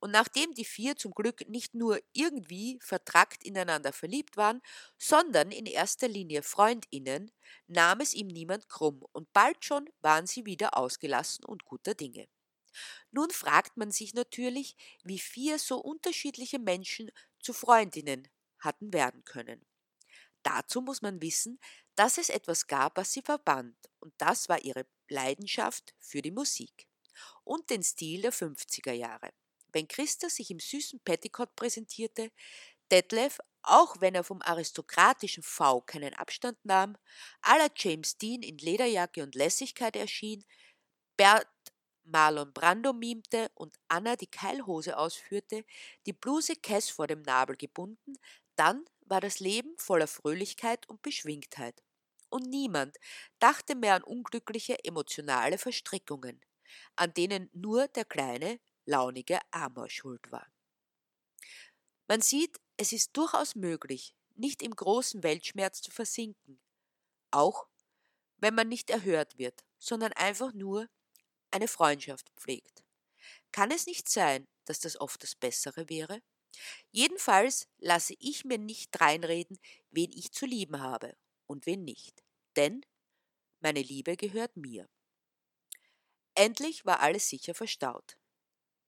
Und 0.00 0.10
nachdem 0.10 0.52
die 0.54 0.64
vier 0.64 0.96
zum 0.96 1.12
Glück 1.12 1.48
nicht 1.48 1.74
nur 1.74 2.00
irgendwie 2.12 2.78
vertrackt 2.82 3.44
ineinander 3.44 3.92
verliebt 3.92 4.36
waren, 4.36 4.60
sondern 4.98 5.50
in 5.50 5.66
erster 5.66 6.08
Linie 6.08 6.42
Freundinnen, 6.42 7.30
nahm 7.66 8.00
es 8.00 8.14
ihm 8.14 8.28
niemand 8.28 8.68
krumm, 8.68 9.04
und 9.12 9.32
bald 9.32 9.64
schon 9.64 9.88
waren 10.00 10.26
sie 10.26 10.46
wieder 10.46 10.76
ausgelassen 10.76 11.44
und 11.44 11.64
guter 11.64 11.94
Dinge. 11.94 12.28
Nun 13.10 13.30
fragt 13.30 13.76
man 13.76 13.90
sich 13.90 14.14
natürlich, 14.14 14.76
wie 15.04 15.18
vier 15.18 15.58
so 15.58 15.78
unterschiedliche 15.78 16.58
Menschen 16.58 17.10
zu 17.40 17.52
Freundinnen 17.52 18.28
hatten 18.58 18.92
werden 18.92 19.24
können. 19.24 19.64
Dazu 20.42 20.80
muss 20.82 21.02
man 21.02 21.22
wissen, 21.22 21.58
dass 21.96 22.18
es 22.18 22.28
etwas 22.28 22.66
gab, 22.66 22.96
was 22.96 23.12
sie 23.12 23.22
verband, 23.22 23.76
und 24.00 24.14
das 24.18 24.48
war 24.48 24.62
ihre 24.64 24.86
Leidenschaft 25.08 25.94
für 26.00 26.22
die 26.22 26.30
Musik 26.30 26.88
und 27.44 27.70
den 27.70 27.82
Stil 27.82 28.22
der 28.22 28.32
50er 28.32 28.92
Jahre. 28.92 29.30
Wenn 29.74 29.88
Christa 29.88 30.30
sich 30.30 30.50
im 30.50 30.60
süßen 30.60 31.00
Petticoat 31.00 31.54
präsentierte, 31.56 32.32
Detlef, 32.90 33.40
auch 33.62 34.00
wenn 34.00 34.14
er 34.14 34.24
vom 34.24 34.42
aristokratischen 34.42 35.42
V 35.42 35.82
keinen 35.82 36.14
Abstand 36.14 36.58
nahm, 36.64 36.96
aller 37.42 37.70
James 37.76 38.18
Dean 38.18 38.42
in 38.42 38.58
Lederjacke 38.58 39.22
und 39.22 39.34
Lässigkeit 39.34 39.96
erschien, 39.96 40.44
Bert 41.16 41.48
Marlon 42.04 42.52
Brando 42.52 42.92
mimte 42.92 43.50
und 43.54 43.76
Anna 43.88 44.16
die 44.16 44.26
Keilhose 44.28 44.96
ausführte, 44.98 45.64
die 46.06 46.12
Bluse 46.12 46.56
Kess 46.56 46.90
vor 46.90 47.06
dem 47.06 47.22
Nabel 47.22 47.56
gebunden, 47.56 48.14
dann 48.56 48.84
war 49.02 49.20
das 49.20 49.40
Leben 49.40 49.76
voller 49.78 50.06
Fröhlichkeit 50.06 50.88
und 50.88 51.02
Beschwingtheit. 51.02 51.82
Und 52.30 52.46
niemand 52.48 52.96
dachte 53.40 53.74
mehr 53.74 53.94
an 53.96 54.02
unglückliche 54.04 54.84
emotionale 54.84 55.58
Verstrickungen, 55.58 56.40
an 56.96 57.14
denen 57.14 57.50
nur 57.52 57.88
der 57.88 58.04
kleine, 58.04 58.60
launige 58.84 59.38
Amor 59.50 59.88
schuld 59.88 60.30
war. 60.30 60.46
Man 62.06 62.20
sieht, 62.20 62.60
es 62.76 62.92
ist 62.92 63.16
durchaus 63.16 63.54
möglich, 63.54 64.14
nicht 64.34 64.62
im 64.62 64.74
großen 64.74 65.22
Weltschmerz 65.22 65.80
zu 65.80 65.90
versinken, 65.90 66.60
auch 67.30 67.66
wenn 68.38 68.54
man 68.54 68.68
nicht 68.68 68.90
erhört 68.90 69.38
wird, 69.38 69.64
sondern 69.78 70.12
einfach 70.12 70.52
nur 70.52 70.88
eine 71.50 71.68
Freundschaft 71.68 72.30
pflegt. 72.36 72.82
Kann 73.52 73.70
es 73.70 73.86
nicht 73.86 74.08
sein, 74.08 74.48
dass 74.64 74.80
das 74.80 75.00
oft 75.00 75.22
das 75.22 75.34
Bessere 75.34 75.88
wäre? 75.88 76.20
Jedenfalls 76.90 77.68
lasse 77.78 78.14
ich 78.18 78.44
mir 78.44 78.58
nicht 78.58 79.00
reinreden, 79.00 79.58
wen 79.90 80.12
ich 80.12 80.32
zu 80.32 80.46
lieben 80.46 80.80
habe 80.80 81.16
und 81.46 81.66
wen 81.66 81.84
nicht. 81.84 82.22
Denn 82.56 82.84
meine 83.60 83.82
Liebe 83.82 84.16
gehört 84.16 84.56
mir. 84.56 84.88
Endlich 86.34 86.84
war 86.84 87.00
alles 87.00 87.28
sicher 87.28 87.54
verstaut. 87.54 88.16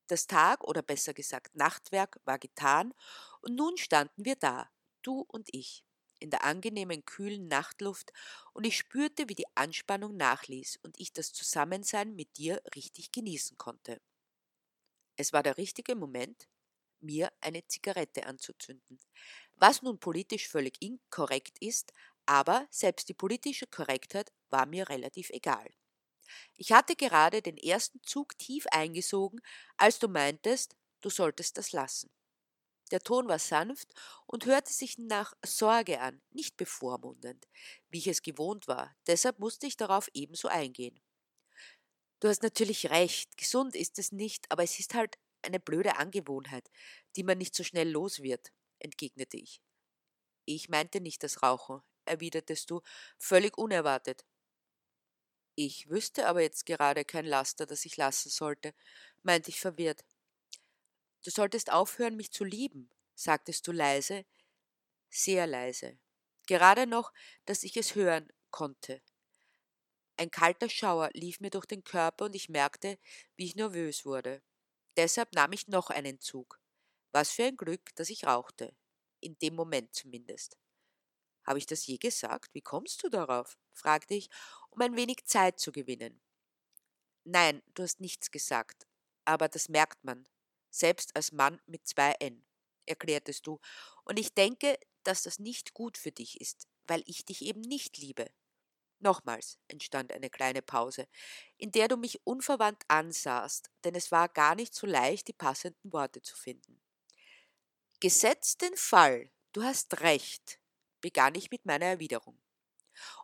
Das 0.08 0.26
Tag 0.26 0.64
oder 0.64 0.82
besser 0.82 1.14
gesagt 1.14 1.54
Nachtwerk 1.54 2.20
war 2.24 2.38
getan 2.40 2.92
und 3.40 3.54
nun 3.54 3.76
standen 3.76 4.24
wir 4.24 4.34
da, 4.36 4.68
du 5.02 5.20
und 5.28 5.48
ich 5.52 5.84
in 6.18 6.30
der 6.30 6.42
angenehmen 6.44 7.04
kühlen 7.04 7.46
Nachtluft 7.48 8.12
und 8.52 8.66
ich 8.66 8.76
spürte, 8.78 9.28
wie 9.28 9.34
die 9.36 9.46
Anspannung 9.54 10.16
nachließ 10.16 10.78
und 10.82 10.98
ich 10.98 11.12
das 11.12 11.32
Zusammensein 11.32 12.14
mit 12.16 12.36
dir 12.36 12.62
richtig 12.74 13.12
genießen 13.12 13.58
konnte. 13.58 14.00
Es 15.16 15.32
war 15.34 15.42
der 15.42 15.58
richtige 15.58 15.94
Moment, 15.94 16.48
mir 17.00 17.30
eine 17.42 17.66
Zigarette 17.66 18.26
anzuzünden, 18.26 18.98
was 19.56 19.82
nun 19.82 19.98
politisch 20.00 20.48
völlig 20.48 20.80
inkorrekt 20.80 21.58
ist, 21.60 21.92
aber 22.26 22.66
selbst 22.70 23.08
die 23.08 23.14
politische 23.14 23.66
Korrektheit 23.66 24.32
war 24.50 24.66
mir 24.66 24.88
relativ 24.88 25.30
egal. 25.30 25.68
Ich 26.56 26.72
hatte 26.72 26.96
gerade 26.96 27.42
den 27.42 27.56
ersten 27.58 28.02
Zug 28.02 28.38
tief 28.38 28.66
eingesogen, 28.70 29.40
als 29.76 29.98
du 29.98 30.08
meintest, 30.08 30.76
du 31.00 31.10
solltest 31.10 31.58
das 31.58 31.72
lassen. 31.72 32.10
Der 32.90 33.00
Ton 33.00 33.28
war 33.28 33.38
sanft 33.38 33.94
und 34.26 34.46
hörte 34.46 34.72
sich 34.72 34.98
nach 34.98 35.34
Sorge 35.44 36.00
an, 36.00 36.22
nicht 36.30 36.56
bevormundend, 36.56 37.46
wie 37.90 37.98
ich 37.98 38.08
es 38.08 38.22
gewohnt 38.22 38.68
war, 38.68 38.96
deshalb 39.06 39.38
musste 39.40 39.66
ich 39.68 39.76
darauf 39.76 40.08
ebenso 40.14 40.48
eingehen. 40.48 41.00
Du 42.20 42.28
hast 42.28 42.42
natürlich 42.42 42.90
recht, 42.90 43.36
gesund 43.36 43.74
ist 43.74 43.98
es 43.98 44.12
nicht, 44.12 44.50
aber 44.50 44.62
es 44.62 44.78
ist 44.78 44.94
halt 44.94 45.16
eine 45.42 45.60
blöde 45.60 45.96
Angewohnheit, 45.96 46.70
die 47.16 47.22
man 47.22 47.38
nicht 47.38 47.54
so 47.54 47.62
schnell 47.64 47.90
los 47.90 48.22
wird, 48.22 48.52
entgegnete 48.78 49.36
ich. 49.36 49.60
Ich 50.46 50.68
meinte 50.68 51.00
nicht 51.00 51.22
das 51.24 51.42
Rauchen, 51.42 51.82
erwidertest 52.06 52.70
du, 52.70 52.82
völlig 53.18 53.58
unerwartet. 53.58 54.24
Ich 55.58 55.88
wüsste 55.88 56.26
aber 56.26 56.42
jetzt 56.42 56.66
gerade 56.66 57.06
kein 57.06 57.24
Laster, 57.24 57.64
das 57.64 57.86
ich 57.86 57.96
lassen 57.96 58.28
sollte, 58.28 58.74
meinte 59.22 59.48
ich 59.48 59.58
verwirrt. 59.58 60.04
Du 61.24 61.30
solltest 61.30 61.72
aufhören, 61.72 62.14
mich 62.14 62.30
zu 62.30 62.44
lieben, 62.44 62.90
sagtest 63.14 63.66
du 63.66 63.72
leise, 63.72 64.26
sehr 65.08 65.46
leise, 65.46 65.98
gerade 66.46 66.86
noch, 66.86 67.10
dass 67.46 67.62
ich 67.62 67.78
es 67.78 67.94
hören 67.94 68.28
konnte. 68.50 69.00
Ein 70.18 70.30
kalter 70.30 70.68
Schauer 70.68 71.08
lief 71.14 71.40
mir 71.40 71.50
durch 71.50 71.66
den 71.66 71.84
Körper 71.84 72.26
und 72.26 72.34
ich 72.34 72.50
merkte, 72.50 72.98
wie 73.36 73.46
ich 73.46 73.56
nervös 73.56 74.04
wurde. 74.04 74.42
Deshalb 74.98 75.34
nahm 75.34 75.52
ich 75.52 75.68
noch 75.68 75.88
einen 75.88 76.20
Zug. 76.20 76.60
Was 77.12 77.30
für 77.30 77.44
ein 77.44 77.56
Glück, 77.56 77.94
dass 77.96 78.10
ich 78.10 78.24
rauchte. 78.24 78.76
In 79.20 79.38
dem 79.38 79.54
Moment 79.54 79.94
zumindest. 79.94 80.58
Habe 81.46 81.58
ich 81.58 81.66
das 81.66 81.86
je 81.86 81.96
gesagt? 81.96 82.54
Wie 82.54 82.62
kommst 82.62 83.02
du 83.02 83.08
darauf? 83.08 83.56
fragte 83.72 84.14
ich, 84.14 84.28
um 84.70 84.80
ein 84.80 84.96
wenig 84.96 85.24
Zeit 85.26 85.60
zu 85.60 85.70
gewinnen. 85.70 86.20
Nein, 87.24 87.62
du 87.74 87.82
hast 87.82 88.00
nichts 88.00 88.30
gesagt, 88.30 88.86
aber 89.24 89.48
das 89.48 89.68
merkt 89.68 90.04
man, 90.04 90.28
selbst 90.70 91.14
als 91.16 91.32
Mann 91.32 91.60
mit 91.66 91.86
zwei 91.86 92.12
N, 92.20 92.44
erklärtest 92.86 93.46
du, 93.46 93.60
und 94.04 94.18
ich 94.18 94.34
denke, 94.34 94.78
dass 95.02 95.22
das 95.22 95.38
nicht 95.38 95.74
gut 95.74 95.98
für 95.98 96.12
dich 96.12 96.40
ist, 96.40 96.68
weil 96.86 97.02
ich 97.06 97.24
dich 97.24 97.42
eben 97.42 97.60
nicht 97.60 97.98
liebe. 97.98 98.30
Nochmals 98.98 99.58
entstand 99.68 100.12
eine 100.12 100.30
kleine 100.30 100.62
Pause, 100.62 101.06
in 101.58 101.70
der 101.70 101.88
du 101.88 101.96
mich 101.96 102.26
unverwandt 102.26 102.82
ansahst, 102.88 103.70
denn 103.84 103.94
es 103.94 104.10
war 104.10 104.28
gar 104.28 104.54
nicht 104.54 104.74
so 104.74 104.86
leicht, 104.86 105.28
die 105.28 105.32
passenden 105.32 105.92
Worte 105.92 106.22
zu 106.22 106.36
finden. 106.36 106.80
Gesetzt 108.00 108.62
den 108.62 108.76
Fall, 108.76 109.30
du 109.52 109.62
hast 109.62 110.00
recht, 110.00 110.58
begann 111.06 111.36
ich 111.36 111.52
mit 111.52 111.64
meiner 111.66 111.86
Erwiderung. 111.86 112.40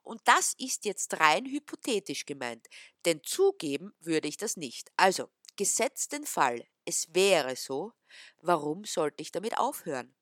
Und 0.02 0.20
das 0.26 0.54
ist 0.58 0.84
jetzt 0.84 1.18
rein 1.20 1.46
hypothetisch 1.46 2.26
gemeint, 2.26 2.68
denn 3.04 3.22
zugeben 3.24 3.92
würde 4.00 4.28
ich 4.28 4.36
das 4.36 4.56
nicht. 4.56 4.90
Also, 4.96 5.30
gesetzt 5.56 6.12
den 6.12 6.26
Fall, 6.26 6.66
es 6.84 7.14
wäre 7.14 7.56
so, 7.56 7.92
warum 8.40 8.84
sollte 8.84 9.22
ich 9.22 9.32
damit 9.32 9.58
aufhören? 9.58 10.14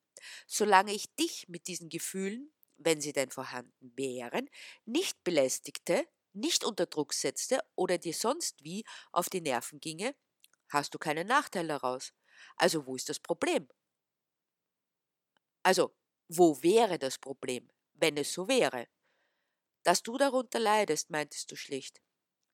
Solange 0.47 0.93
ich 0.95 1.14
dich 1.17 1.49
mit 1.49 1.67
diesen 1.69 1.88
Gefühlen, 1.88 2.52
wenn 2.79 3.00
sie 3.00 3.12
denn 3.12 3.31
vorhanden 3.31 3.93
wären, 3.97 4.49
nicht 4.87 5.23
belästigte, 5.25 6.07
nicht 6.33 6.64
unter 6.64 6.87
Druck 6.87 7.12
setzte 7.14 7.61
oder 7.76 7.99
dir 7.99 8.14
sonst 8.14 8.62
wie 8.64 8.85
auf 9.12 9.29
die 9.31 9.40
Nerven 9.40 9.81
ginge, 9.81 10.14
hast 10.71 10.95
du 10.95 10.99
keinen 10.99 11.26
Nachteil 11.26 11.69
daraus. 11.69 12.12
Also 12.57 12.87
wo 12.87 12.97
ist 12.97 13.09
das 13.09 13.21
Problem? 13.21 13.69
Also, 15.64 15.95
wo 16.32 16.62
wäre 16.62 16.96
das 16.96 17.18
Problem, 17.18 17.68
wenn 17.94 18.16
es 18.16 18.32
so 18.32 18.46
wäre? 18.46 18.87
Dass 19.82 20.04
du 20.04 20.16
darunter 20.16 20.60
leidest, 20.60 21.10
meintest 21.10 21.50
du 21.50 21.56
schlicht. 21.56 22.00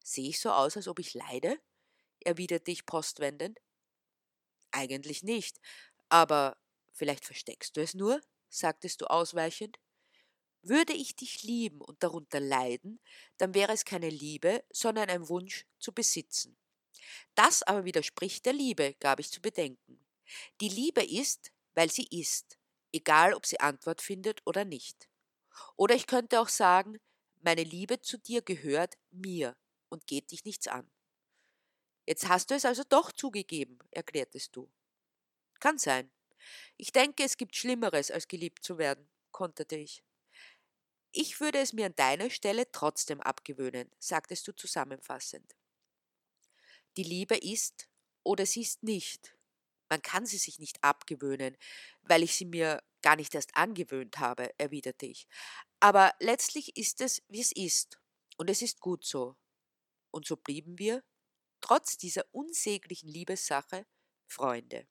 Sehe 0.02 0.30
ich 0.30 0.40
so 0.40 0.50
aus, 0.50 0.78
als 0.78 0.88
ob 0.88 0.98
ich 0.98 1.12
leide? 1.12 1.60
erwiderte 2.20 2.70
ich 2.70 2.86
postwendend. 2.86 3.60
Eigentlich 4.70 5.22
nicht, 5.22 5.60
aber 6.08 6.56
vielleicht 6.92 7.26
versteckst 7.26 7.76
du 7.76 7.82
es 7.82 7.92
nur, 7.92 8.22
sagtest 8.48 9.02
du 9.02 9.10
ausweichend. 9.10 9.78
Würde 10.62 10.94
ich 10.94 11.14
dich 11.14 11.42
lieben 11.42 11.82
und 11.82 12.02
darunter 12.02 12.40
leiden, 12.40 12.98
dann 13.36 13.54
wäre 13.54 13.72
es 13.72 13.84
keine 13.84 14.08
Liebe, 14.08 14.64
sondern 14.70 15.10
ein 15.10 15.28
Wunsch 15.28 15.66
zu 15.78 15.92
besitzen. 15.92 16.56
Das 17.34 17.62
aber 17.62 17.84
widerspricht 17.84 18.46
der 18.46 18.54
Liebe, 18.54 18.94
gab 19.00 19.20
ich 19.20 19.30
zu 19.30 19.42
bedenken. 19.42 20.02
Die 20.62 20.70
Liebe 20.70 21.04
ist, 21.04 21.52
weil 21.74 21.90
sie 21.90 22.06
ist, 22.10 22.58
egal 22.96 23.34
ob 23.34 23.46
sie 23.46 23.60
Antwort 23.60 24.00
findet 24.02 24.40
oder 24.46 24.64
nicht. 24.64 25.08
Oder 25.76 25.94
ich 25.94 26.06
könnte 26.06 26.40
auch 26.40 26.48
sagen, 26.48 26.98
meine 27.42 27.62
Liebe 27.62 28.00
zu 28.00 28.18
dir 28.18 28.42
gehört 28.42 28.94
mir 29.10 29.56
und 29.88 30.06
geht 30.06 30.30
dich 30.30 30.44
nichts 30.44 30.66
an. 30.66 30.90
Jetzt 32.06 32.28
hast 32.28 32.50
du 32.50 32.54
es 32.54 32.64
also 32.64 32.82
doch 32.88 33.12
zugegeben, 33.12 33.78
erklärtest 33.90 34.54
du. 34.54 34.70
Kann 35.60 35.78
sein. 35.78 36.10
Ich 36.76 36.92
denke, 36.92 37.24
es 37.24 37.36
gibt 37.36 37.56
Schlimmeres, 37.56 38.10
als 38.10 38.28
geliebt 38.28 38.64
zu 38.64 38.78
werden, 38.78 39.08
konterte 39.32 39.76
ich. 39.76 40.04
Ich 41.12 41.40
würde 41.40 41.58
es 41.58 41.72
mir 41.72 41.86
an 41.86 41.96
deiner 41.96 42.30
Stelle 42.30 42.70
trotzdem 42.70 43.20
abgewöhnen, 43.20 43.90
sagtest 43.98 44.46
du 44.46 44.52
zusammenfassend. 44.52 45.56
Die 46.96 47.02
Liebe 47.02 47.36
ist 47.36 47.88
oder 48.22 48.46
sie 48.46 48.62
ist 48.62 48.82
nicht. 48.82 49.35
Man 49.88 50.02
kann 50.02 50.26
sie 50.26 50.38
sich 50.38 50.58
nicht 50.58 50.82
abgewöhnen, 50.82 51.56
weil 52.02 52.22
ich 52.22 52.34
sie 52.34 52.46
mir 52.46 52.82
gar 53.02 53.16
nicht 53.16 53.34
erst 53.34 53.56
angewöhnt 53.56 54.18
habe, 54.18 54.50
erwiderte 54.58 55.06
ich. 55.06 55.26
Aber 55.80 56.12
letztlich 56.20 56.76
ist 56.76 57.00
es, 57.00 57.22
wie 57.28 57.40
es 57.40 57.52
ist, 57.52 58.00
und 58.36 58.50
es 58.50 58.62
ist 58.62 58.80
gut 58.80 59.04
so. 59.04 59.36
Und 60.10 60.26
so 60.26 60.36
blieben 60.36 60.78
wir, 60.78 61.04
trotz 61.60 61.96
dieser 61.98 62.24
unsäglichen 62.32 63.08
Liebessache, 63.08 63.86
Freunde. 64.26 64.86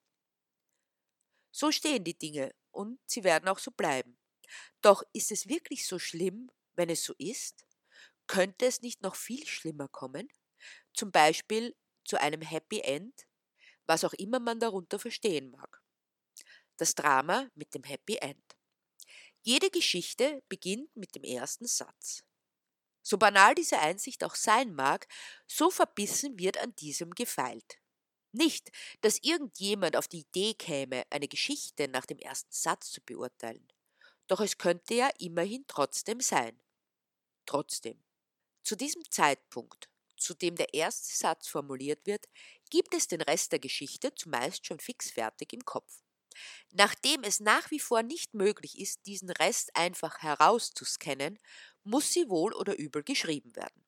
So 1.51 1.71
stehen 1.71 2.03
die 2.03 2.17
Dinge, 2.17 2.53
und 2.71 2.99
sie 3.05 3.23
werden 3.23 3.47
auch 3.47 3.59
so 3.59 3.71
bleiben. 3.71 4.17
Doch 4.81 5.03
ist 5.13 5.31
es 5.31 5.47
wirklich 5.47 5.87
so 5.87 5.99
schlimm, 5.99 6.51
wenn 6.75 6.89
es 6.89 7.03
so 7.03 7.13
ist? 7.17 7.65
Könnte 8.27 8.65
es 8.65 8.81
nicht 8.81 9.01
noch 9.01 9.15
viel 9.15 9.45
schlimmer 9.47 9.87
kommen? 9.87 10.27
Zum 10.93 11.11
Beispiel 11.11 11.75
zu 12.03 12.19
einem 12.19 12.41
Happy 12.41 12.81
End, 12.81 13.27
was 13.85 14.03
auch 14.03 14.13
immer 14.13 14.39
man 14.39 14.59
darunter 14.59 14.99
verstehen 14.99 15.51
mag. 15.51 15.81
Das 16.77 16.95
Drama 16.95 17.49
mit 17.55 17.73
dem 17.73 17.83
Happy 17.83 18.17
End. 18.17 18.55
Jede 19.41 19.69
Geschichte 19.69 20.43
beginnt 20.49 20.95
mit 20.95 21.15
dem 21.15 21.23
ersten 21.23 21.67
Satz. 21.67 22.23
So 23.03 23.17
banal 23.17 23.53
diese 23.53 23.79
Einsicht 23.79 24.23
auch 24.23 24.33
sein 24.33 24.73
mag, 24.73 25.07
so 25.45 25.69
verbissen 25.69 26.39
wird 26.39 26.57
an 26.57 26.75
diesem 26.75 27.11
gefeilt. 27.11 27.77
Nicht, 28.31 28.71
dass 29.01 29.19
irgendjemand 29.21 29.95
auf 29.95 30.07
die 30.07 30.21
Idee 30.21 30.55
käme, 30.55 31.03
eine 31.09 31.27
Geschichte 31.27 31.87
nach 31.87 32.05
dem 32.05 32.17
ersten 32.17 32.51
Satz 32.51 32.91
zu 32.91 33.01
beurteilen. 33.01 33.65
Doch 34.27 34.41
es 34.41 34.57
könnte 34.57 34.95
ja 34.95 35.09
immerhin 35.19 35.63
trotzdem 35.67 36.19
sein. 36.19 36.59
Trotzdem. 37.45 38.03
Zu 38.63 38.75
diesem 38.75 39.03
Zeitpunkt, 39.11 39.87
zu 40.17 40.33
dem 40.33 40.55
der 40.55 40.73
erste 40.73 41.15
Satz 41.15 41.47
formuliert 41.47 42.05
wird, 42.05 42.27
gibt 42.69 42.93
es 42.93 43.07
den 43.07 43.21
Rest 43.21 43.51
der 43.51 43.59
Geschichte 43.59 44.13
zumeist 44.15 44.65
schon 44.65 44.79
fix 44.79 45.11
fertig 45.11 45.53
im 45.53 45.63
Kopf. 45.65 46.01
Nachdem 46.71 47.23
es 47.23 47.39
nach 47.39 47.71
wie 47.71 47.79
vor 47.79 48.03
nicht 48.03 48.33
möglich 48.33 48.79
ist, 48.79 49.05
diesen 49.05 49.29
Rest 49.29 49.75
einfach 49.75 50.21
herauszuscannen, 50.21 51.39
muss 51.83 52.11
sie 52.11 52.29
wohl 52.29 52.53
oder 52.53 52.77
übel 52.77 53.03
geschrieben 53.03 53.55
werden. 53.55 53.85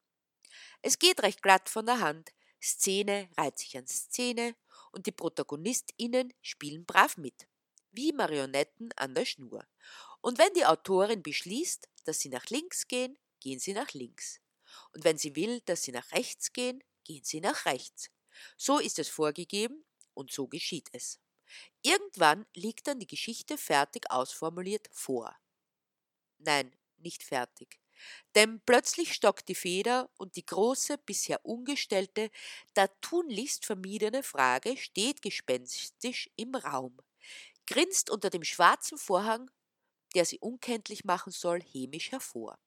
Es 0.82 1.00
geht 1.00 1.22
recht 1.24 1.42
glatt 1.42 1.70
von 1.70 1.86
der 1.86 2.00
Hand, 2.00 2.32
Szene 2.62 3.30
reiht 3.38 3.60
sich 3.60 3.78
an 3.78 3.88
Szene 3.88 4.56
und 4.92 5.06
die 5.06 5.12
ProtagonistInnen 5.12 6.34
spielen 6.42 6.86
brav 6.86 7.18
mit, 7.18 7.48
wie 7.92 8.14
Marionetten 8.14 8.92
an 8.96 9.14
der 9.14 9.26
Schnur. 9.26 9.68
Und 10.22 10.40
wenn 10.40 10.54
die 10.54 10.66
Autorin 10.66 11.22
beschließt, 11.22 11.88
dass 12.06 12.20
sie 12.20 12.30
nach 12.30 12.46
links 12.48 12.88
gehen, 12.88 13.18
gehen 13.40 13.60
sie 13.60 13.74
nach 13.74 13.94
links. 13.94 14.40
Und 14.98 15.04
wenn 15.04 15.20
sie 15.20 15.36
will, 15.36 15.62
dass 15.62 15.84
sie 15.84 15.92
nach 15.92 16.12
rechts 16.14 16.54
gehen, 16.54 16.84
gehen 17.04 17.24
sie 17.24 17.40
nach 17.40 17.66
rechts. 17.66 18.10
So 18.58 18.80
ist 18.80 18.98
es 18.98 19.08
vorgegeben 19.08 19.86
und 20.16 20.32
so 20.32 20.48
geschieht 20.48 20.90
es. 20.92 21.20
Irgendwann 21.84 22.48
liegt 22.56 22.88
dann 22.88 22.98
die 23.00 23.06
Geschichte 23.06 23.60
fertig 23.60 24.10
ausformuliert 24.10 24.88
vor. 24.92 25.38
Nein, 26.40 26.76
nicht 26.98 27.22
fertig. 27.22 27.80
Denn 28.34 28.60
plötzlich 28.66 29.14
stockt 29.14 29.50
die 29.50 29.54
Feder 29.54 30.10
und 30.18 30.36
die 30.36 30.48
große, 30.48 30.98
bisher 30.98 31.46
ungestellte, 31.46 32.32
da 32.74 32.88
tunlichst 32.88 33.68
vermiedene 33.68 34.24
Frage 34.24 34.78
steht 34.78 35.22
gespenstisch 35.22 36.28
im 36.38 36.56
Raum, 36.56 36.98
grinst 37.68 38.10
unter 38.10 38.32
dem 38.32 38.44
schwarzen 38.44 38.98
Vorhang, 38.98 39.52
der 40.16 40.26
sie 40.26 40.40
unkenntlich 40.40 41.06
machen 41.06 41.32
soll, 41.32 41.62
hämisch 41.62 42.12
hervor. 42.12 42.58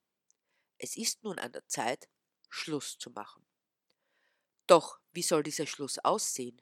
Es 0.78 0.96
ist 0.96 1.24
nun 1.24 1.40
an 1.40 1.50
der 1.50 1.66
Zeit, 1.66 2.08
Schluss 2.50 2.98
zu 2.98 3.10
machen. 3.10 3.46
Doch 4.66 5.00
wie 5.12 5.22
soll 5.22 5.42
dieser 5.42 5.66
Schluss 5.66 5.98
aussehen? 5.98 6.60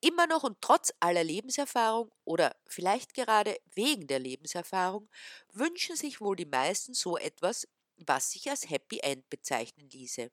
Immer 0.00 0.26
noch 0.26 0.42
und 0.42 0.60
trotz 0.60 0.92
aller 1.00 1.24
Lebenserfahrung 1.24 2.10
oder 2.24 2.56
vielleicht 2.66 3.14
gerade 3.14 3.58
wegen 3.74 4.06
der 4.06 4.18
Lebenserfahrung 4.18 5.08
wünschen 5.52 5.96
sich 5.96 6.20
wohl 6.20 6.36
die 6.36 6.46
meisten 6.46 6.94
so 6.94 7.16
etwas, 7.18 7.68
was 7.96 8.30
sich 8.30 8.48
als 8.48 8.68
Happy 8.70 9.00
End 9.00 9.28
bezeichnen 9.28 9.88
ließe. 9.90 10.30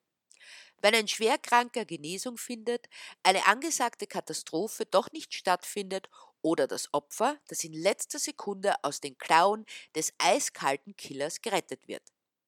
Wenn 0.82 0.96
ein 0.96 1.08
Schwerkranker 1.08 1.86
Genesung 1.86 2.38
findet, 2.38 2.88
eine 3.24 3.48
angesagte 3.48 4.08
Katastrophe 4.08 4.86
doch 4.86 5.12
nicht 5.12 5.34
stattfindet 5.34 6.10
oder 6.42 6.68
das 6.68 6.94
Opfer, 6.94 7.40
das 7.48 7.64
in 7.64 7.74
letzter 7.74 8.20
Sekunde 8.20 8.76
aus 8.84 9.02
den 9.02 9.18
Klauen 9.18 9.66
des 9.96 10.14
eiskalten 10.20 10.96
Killers 10.96 11.42
gerettet 11.42 11.88
wird. 11.88 12.04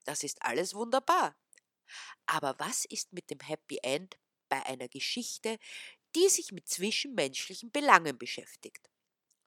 Das 0.06 0.24
ist 0.24 0.42
alles 0.44 0.76
wunderbar. 0.76 1.36
Aber 2.26 2.56
was 2.60 2.86
ist 2.86 3.14
mit 3.14 3.30
dem 3.30 3.40
Happy 3.40 3.80
End 3.84 4.18
bei 4.50 4.66
einer 4.66 4.88
Geschichte, 4.88 5.58
die 6.16 6.28
sich 6.30 6.52
mit 6.52 6.68
zwischenmenschlichen 6.68 7.72
Belangen 7.72 8.18
beschäftigt. 8.18 8.90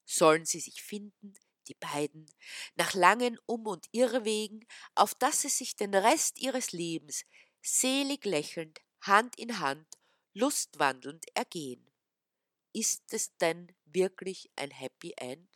Sollen 0.05 0.45
sie 0.45 0.61
sich 0.61 0.83
finden, 0.83 1.35
die 1.69 1.75
beiden, 1.75 2.31
nach 2.75 2.95
langen 2.95 3.39
Um- 3.47 3.67
und 3.67 3.87
Irrwegen, 3.93 4.67
auf 4.95 5.15
dass 5.15 5.43
sie 5.43 5.49
sich 5.49 5.77
den 5.77 5.95
Rest 5.95 6.39
ihres 6.39 6.73
Lebens 6.73 7.25
selig 7.63 8.25
lächelnd, 8.25 8.81
Hand 9.01 9.39
in 9.39 9.59
Hand, 9.59 9.87
lustwandelnd 10.35 11.25
ergehen. 11.35 11.89
Ist 12.73 13.13
es 13.13 13.37
denn 13.37 13.73
wirklich 13.85 14.51
ein 14.57 14.71
Happy 14.71 15.13
End? 15.17 15.49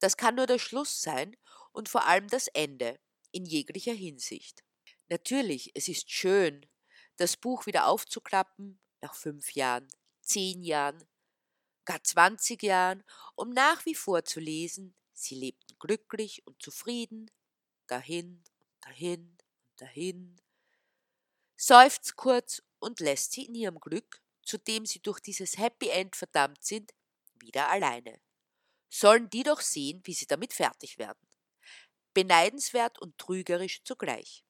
Das 0.00 0.16
kann 0.16 0.36
nur 0.36 0.46
der 0.46 0.58
Schluss 0.58 1.02
sein 1.02 1.36
und 1.72 1.88
vor 1.88 2.06
allem 2.06 2.28
das 2.28 2.48
Ende, 2.48 2.98
in 3.30 3.44
jeglicher 3.44 3.92
Hinsicht. 3.92 4.64
Natürlich, 5.10 5.70
es 5.74 5.88
ist 5.88 6.10
schön, 6.10 6.66
das 7.16 7.36
Buch 7.36 7.66
wieder 7.66 7.86
aufzuklappen, 7.86 8.78
nach 9.00 9.14
fünf 9.14 9.52
Jahren, 9.52 9.88
zehn 10.20 10.62
Jahren, 10.62 11.02
gar 11.86 12.02
zwanzig 12.04 12.62
Jahren, 12.62 13.02
um 13.34 13.50
nach 13.50 13.86
wie 13.86 13.94
vor 13.94 14.24
zu 14.24 14.38
lesen, 14.38 14.94
sie 15.14 15.34
lebten 15.34 15.78
glücklich 15.78 16.46
und 16.46 16.60
zufrieden, 16.62 17.30
dahin 17.86 18.44
und 18.58 18.84
dahin 18.84 19.20
und 19.70 19.80
dahin, 19.80 20.36
seufzt 21.56 22.16
kurz 22.16 22.62
und 22.78 23.00
lässt 23.00 23.32
sie 23.32 23.46
in 23.46 23.54
ihrem 23.54 23.80
Glück, 23.80 24.22
zu 24.42 24.58
dem 24.58 24.84
sie 24.84 25.00
durch 25.00 25.20
dieses 25.20 25.56
Happy 25.56 25.88
End 25.88 26.16
verdammt 26.16 26.62
sind, 26.62 26.92
wieder 27.34 27.70
alleine. 27.70 28.20
Sollen 28.90 29.30
die 29.30 29.42
doch 29.42 29.60
sehen, 29.60 30.02
wie 30.04 30.14
sie 30.14 30.26
damit 30.26 30.52
fertig 30.52 30.98
werden. 30.98 31.26
Beneidenswert 32.14 32.98
und 33.00 33.16
trügerisch 33.18 33.82
zugleich. 33.84 34.44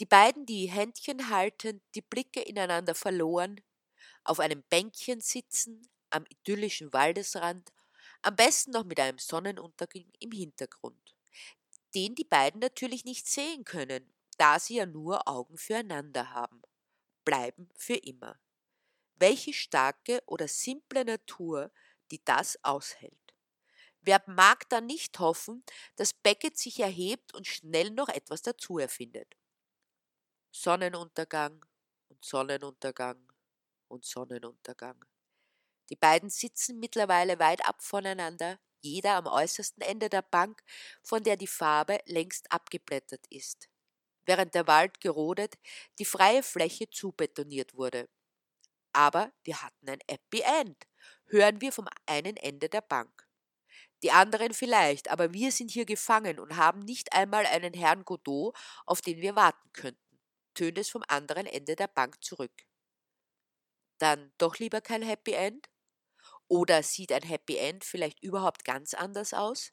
Die 0.00 0.06
beiden, 0.06 0.46
die 0.46 0.66
Händchen 0.68 1.30
haltend, 1.30 1.80
die 1.94 2.02
Blicke 2.02 2.40
ineinander 2.42 2.94
verloren, 2.96 3.60
auf 4.24 4.40
einem 4.40 4.62
Bänkchen 4.70 5.20
sitzen, 5.20 5.88
am 6.10 6.24
idyllischen 6.28 6.92
Waldesrand, 6.92 7.70
am 8.22 8.36
besten 8.36 8.72
noch 8.72 8.84
mit 8.84 9.00
einem 9.00 9.18
Sonnenuntergang 9.18 10.06
im 10.20 10.32
Hintergrund, 10.32 11.16
den 11.94 12.14
die 12.16 12.24
beiden 12.24 12.60
natürlich 12.60 13.04
nicht 13.04 13.28
sehen 13.28 13.64
können, 13.64 14.12
da 14.38 14.58
sie 14.60 14.76
ja 14.76 14.86
nur 14.86 15.28
Augen 15.28 15.58
füreinander 15.58 16.32
haben, 16.32 16.62
bleiben 17.24 17.68
für 17.76 17.96
immer. 17.96 18.40
Welche 19.16 19.52
starke 19.54 20.22
oder 20.26 20.48
simple 20.48 21.04
Natur, 21.04 21.72
die 22.10 22.22
das 22.24 22.58
aushält. 22.64 23.14
Wer 24.02 24.22
mag 24.26 24.68
dann 24.70 24.86
nicht 24.86 25.18
hoffen, 25.20 25.64
dass 25.96 26.14
Beckett 26.14 26.58
sich 26.58 26.80
erhebt 26.80 27.34
und 27.34 27.46
schnell 27.48 27.90
noch 27.92 28.10
etwas 28.10 28.42
dazu 28.42 28.78
erfindet? 28.78 29.36
Sonnenuntergang 30.52 31.64
und 32.08 32.24
Sonnenuntergang 32.24 33.32
und 33.88 34.04
Sonnenuntergang. 34.04 35.04
Die 35.90 35.96
beiden 35.96 36.30
sitzen 36.30 36.78
mittlerweile 36.80 37.38
weit 37.38 37.64
ab 37.66 37.82
voneinander, 37.82 38.58
jeder 38.80 39.16
am 39.16 39.26
äußersten 39.26 39.82
Ende 39.82 40.08
der 40.08 40.22
Bank, 40.22 40.62
von 41.02 41.22
der 41.22 41.36
die 41.36 41.46
Farbe 41.46 42.00
längst 42.06 42.50
abgeblättert 42.50 43.26
ist, 43.28 43.68
während 44.24 44.54
der 44.54 44.66
Wald 44.66 45.00
gerodet, 45.00 45.54
die 45.98 46.04
freie 46.04 46.42
Fläche 46.42 46.90
zubetoniert 46.90 47.74
wurde. 47.74 48.08
Aber 48.92 49.32
wir 49.44 49.62
hatten 49.62 49.88
ein 49.88 50.00
Happy 50.08 50.40
End, 50.40 50.76
hören 51.26 51.60
wir 51.60 51.72
vom 51.72 51.88
einen 52.06 52.36
Ende 52.36 52.68
der 52.68 52.80
Bank. 52.80 53.28
Die 54.02 54.10
anderen 54.12 54.54
vielleicht, 54.54 55.10
aber 55.10 55.32
wir 55.32 55.52
sind 55.52 55.70
hier 55.70 55.84
gefangen 55.84 56.40
und 56.40 56.56
haben 56.56 56.80
nicht 56.80 57.12
einmal 57.12 57.44
einen 57.46 57.74
Herrn 57.74 58.04
Godot, 58.04 58.56
auf 58.86 59.02
den 59.02 59.20
wir 59.20 59.36
warten 59.36 59.72
könnten, 59.72 59.99
tönt 60.54 60.78
es 60.78 60.90
vom 60.90 61.02
anderen 61.08 61.46
Ende 61.46 61.76
der 61.76 61.88
Bank 61.88 62.22
zurück. 62.22 62.52
Dann 63.98 64.32
doch 64.38 64.58
lieber 64.58 64.80
kein 64.80 65.02
Happy 65.02 65.32
End? 65.32 65.68
Oder 66.48 66.82
sieht 66.82 67.12
ein 67.12 67.22
Happy 67.22 67.56
End 67.56 67.84
vielleicht 67.84 68.22
überhaupt 68.22 68.64
ganz 68.64 68.94
anders 68.94 69.34
aus? 69.34 69.72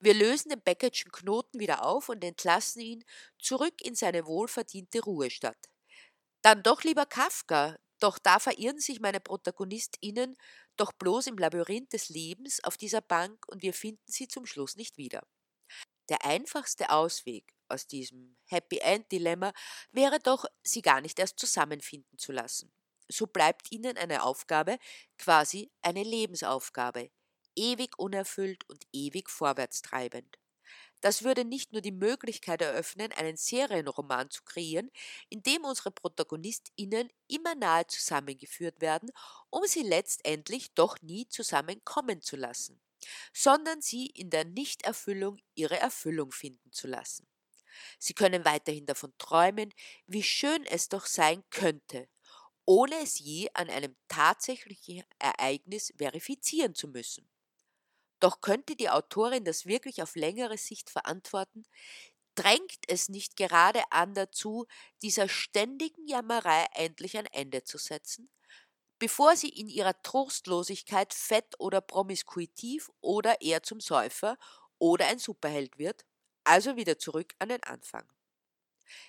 Wir 0.00 0.14
lösen 0.14 0.50
den 0.50 0.62
Beckettschen 0.62 1.10
Knoten 1.12 1.58
wieder 1.58 1.84
auf 1.84 2.08
und 2.08 2.22
entlassen 2.24 2.80
ihn 2.82 3.04
zurück 3.38 3.74
in 3.80 3.94
seine 3.94 4.26
wohlverdiente 4.26 5.00
Ruhestadt. 5.02 5.58
Dann 6.42 6.62
doch 6.62 6.82
lieber 6.84 7.06
Kafka, 7.06 7.76
doch 8.00 8.18
da 8.18 8.38
verirren 8.38 8.80
sich 8.80 9.00
meine 9.00 9.20
ProtagonistInnen 9.20 10.36
doch 10.76 10.92
bloß 10.92 11.28
im 11.28 11.38
Labyrinth 11.38 11.92
des 11.92 12.08
Lebens 12.08 12.62
auf 12.64 12.76
dieser 12.76 13.00
Bank 13.00 13.46
und 13.48 13.62
wir 13.62 13.74
finden 13.74 14.02
sie 14.06 14.28
zum 14.28 14.46
Schluss 14.46 14.76
nicht 14.76 14.96
wieder. 14.98 15.22
Der 16.08 16.24
einfachste 16.24 16.90
Ausweg 16.90 17.54
aus 17.68 17.86
diesem 17.86 18.36
Happy 18.46 18.78
End 18.78 19.10
Dilemma 19.12 19.52
wäre 19.92 20.18
doch, 20.20 20.44
sie 20.62 20.82
gar 20.82 21.00
nicht 21.00 21.18
erst 21.18 21.38
zusammenfinden 21.38 22.18
zu 22.18 22.32
lassen 22.32 22.72
so 23.08 23.26
bleibt 23.26 23.70
ihnen 23.70 23.96
eine 23.96 24.22
Aufgabe 24.24 24.78
quasi 25.18 25.70
eine 25.82 26.02
Lebensaufgabe, 26.02 27.10
ewig 27.54 27.98
unerfüllt 27.98 28.68
und 28.68 28.84
ewig 28.92 29.28
vorwärtstreibend. 29.30 30.38
Das 31.00 31.24
würde 31.24 31.44
nicht 31.44 31.72
nur 31.72 31.82
die 31.82 31.92
Möglichkeit 31.92 32.62
eröffnen, 32.62 33.12
einen 33.12 33.36
Serienroman 33.36 34.30
zu 34.30 34.42
kreieren, 34.44 34.90
in 35.28 35.42
dem 35.42 35.64
unsere 35.64 35.90
ProtagonistInnen 35.90 37.10
immer 37.28 37.54
nahe 37.56 37.86
zusammengeführt 37.88 38.80
werden, 38.80 39.10
um 39.50 39.66
sie 39.66 39.82
letztendlich 39.82 40.74
doch 40.74 41.00
nie 41.02 41.28
zusammenkommen 41.28 42.22
zu 42.22 42.36
lassen, 42.36 42.80
sondern 43.32 43.80
sie 43.82 44.06
in 44.06 44.30
der 44.30 44.44
Nichterfüllung 44.44 45.38
ihre 45.54 45.78
Erfüllung 45.78 46.32
finden 46.32 46.72
zu 46.72 46.86
lassen. 46.88 47.28
Sie 47.98 48.14
können 48.14 48.44
weiterhin 48.44 48.86
davon 48.86 49.12
träumen, 49.18 49.72
wie 50.06 50.22
schön 50.22 50.64
es 50.66 50.88
doch 50.88 51.06
sein 51.06 51.44
könnte, 51.50 52.08
ohne 52.66 52.96
es 53.02 53.18
je 53.18 53.50
an 53.54 53.70
einem 53.70 53.96
tatsächlichen 54.08 55.04
Ereignis 55.18 55.92
verifizieren 55.98 56.74
zu 56.74 56.88
müssen. 56.88 57.28
Doch 58.20 58.40
könnte 58.40 58.76
die 58.76 58.88
Autorin 58.90 59.44
das 59.44 59.66
wirklich 59.66 60.02
auf 60.02 60.14
längere 60.16 60.56
Sicht 60.56 60.88
verantworten, 60.90 61.64
drängt 62.36 62.78
es 62.88 63.08
nicht 63.08 63.36
gerade 63.36 63.82
an 63.90 64.14
dazu, 64.14 64.66
dieser 65.02 65.28
ständigen 65.28 66.06
Jammerei 66.08 66.66
endlich 66.74 67.16
ein 67.18 67.26
Ende 67.26 67.64
zu 67.64 67.78
setzen, 67.78 68.30
bevor 69.02 69.36
sie 69.36 69.48
in 69.50 69.68
ihrer 69.68 70.00
Trostlosigkeit 70.02 71.12
fett 71.14 71.56
oder 71.58 71.80
promiskuitiv 71.82 72.90
oder 73.02 73.40
eher 73.42 73.62
zum 73.64 73.80
Säufer 73.80 74.38
oder 74.78 75.08
ein 75.08 75.18
Superheld 75.18 75.78
wird, 75.78 76.06
also 76.44 76.76
wieder 76.76 76.98
zurück 76.98 77.34
an 77.40 77.50
den 77.50 77.62
Anfang. 77.64 78.06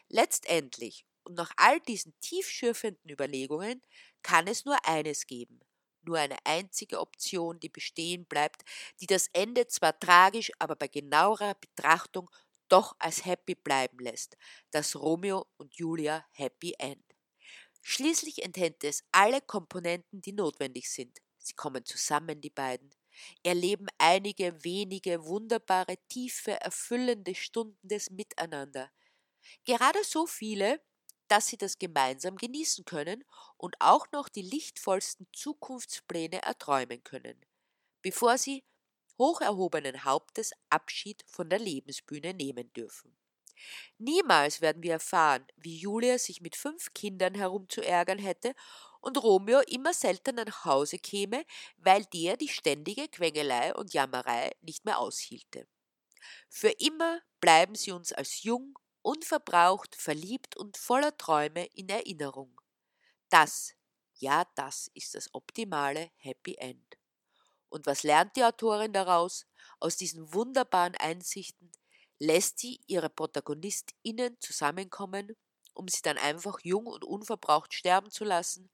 Letztendlich, 0.08 1.06
und 1.24 1.36
nach 1.36 1.52
all 1.58 1.80
diesen 1.82 2.18
tiefschürfenden 2.22 3.10
Überlegungen 3.12 3.82
kann 4.22 4.48
es 4.48 4.66
nur 4.66 4.78
eines 4.88 5.26
geben, 5.28 5.60
nur 6.02 6.18
eine 6.20 6.38
einzige 6.46 7.00
Option, 7.00 7.60
die 7.60 7.70
bestehen 7.70 8.26
bleibt, 8.26 8.64
die 9.02 9.08
das 9.08 9.28
Ende 9.34 9.68
zwar 9.68 9.98
tragisch, 10.00 10.52
aber 10.60 10.76
bei 10.76 10.88
genauerer 10.88 11.56
Betrachtung 11.56 12.30
doch 12.70 12.96
als 13.00 13.26
happy 13.26 13.56
bleiben 13.56 14.00
lässt, 14.00 14.38
das 14.72 14.96
Romeo 14.96 15.46
und 15.58 15.76
Julia 15.76 16.26
Happy 16.32 16.74
End. 16.80 17.13
Schließlich 17.84 18.42
enthält 18.44 18.84
es 18.84 19.04
alle 19.12 19.40
Komponenten, 19.42 20.22
die 20.22 20.34
notwendig 20.34 20.90
sind. 20.90 21.20
Sie 21.38 21.54
kommen 21.54 21.86
zusammen, 21.86 22.42
die 22.42 22.50
beiden, 22.50 22.90
erleben 23.44 23.86
einige 24.00 24.64
wenige 24.64 25.24
wunderbare, 25.26 25.98
tiefe, 26.10 26.60
erfüllende 26.62 27.36
Stunden 27.36 27.88
des 27.88 28.10
Miteinander. 28.10 28.92
Gerade 29.66 30.04
so 30.04 30.28
viele, 30.28 30.82
dass 31.30 31.48
sie 31.48 31.58
das 31.58 31.80
gemeinsam 31.80 32.38
genießen 32.38 32.86
können 32.86 33.24
und 33.58 33.76
auch 33.80 34.08
noch 34.12 34.30
die 34.30 34.44
lichtvollsten 34.44 35.28
Zukunftspläne 35.34 36.42
erträumen 36.44 37.04
können, 37.04 37.40
bevor 38.04 38.38
sie 38.38 38.64
hoch 39.20 39.42
erhobenen 39.42 40.06
Hauptes 40.06 40.52
Abschied 40.70 41.24
von 41.28 41.50
der 41.50 41.60
Lebensbühne 41.60 42.34
nehmen 42.34 42.74
dürfen. 42.74 43.18
Niemals 43.98 44.62
werden 44.62 44.84
wir 44.84 44.94
erfahren, 44.94 45.46
wie 45.56 45.78
Julia 45.78 46.18
sich 46.18 46.42
mit 46.42 46.56
fünf 46.56 46.94
Kindern 46.94 47.36
herumzuärgern 47.36 48.20
hätte 48.20 48.54
und 49.02 49.22
Romeo 49.22 49.60
immer 49.62 49.94
seltener 49.94 50.46
nach 50.46 50.66
Hause 50.66 50.98
käme, 50.98 51.46
weil 51.78 52.06
der 52.06 52.38
die 52.38 52.48
ständige 52.48 53.08
Quengelei 53.08 53.74
und 53.76 53.94
Jammerei 53.94 54.52
nicht 54.62 54.86
mehr 54.86 55.00
aushielte. 55.00 55.68
Für 56.50 56.70
immer 56.70 57.22
bleiben 57.42 57.76
sie 57.76 57.92
uns 57.92 58.14
als 58.14 58.44
jung 58.44 58.78
unverbraucht, 59.02 59.96
verliebt 59.96 60.56
und 60.56 60.78
voller 60.78 61.16
Träume 61.18 61.66
in 61.66 61.90
Erinnerung. 61.90 62.60
Das, 63.30 63.74
ja, 64.16 64.46
das 64.56 64.90
ist 64.94 65.16
das 65.16 65.34
optimale 65.34 66.12
Happy 66.16 66.56
End. 66.56 66.98
Und 67.70 67.86
was 67.86 68.04
lernt 68.04 68.36
die 68.36 68.44
Autorin 68.46 68.94
daraus? 68.94 69.46
Aus 69.80 69.98
diesen 69.98 70.34
wunderbaren 70.34 70.96
Einsichten 70.96 71.72
lässt 72.20 72.60
sie 72.60 72.82
ihre 72.88 73.10
ProtagonistInnen 73.10 74.38
zusammenkommen, 74.40 75.36
um 75.74 75.88
sie 75.88 76.02
dann 76.02 76.18
einfach 76.18 76.60
jung 76.64 76.88
und 76.88 77.04
unverbraucht 77.04 77.74
sterben 77.74 78.12
zu 78.12 78.24
lassen? 78.24 78.70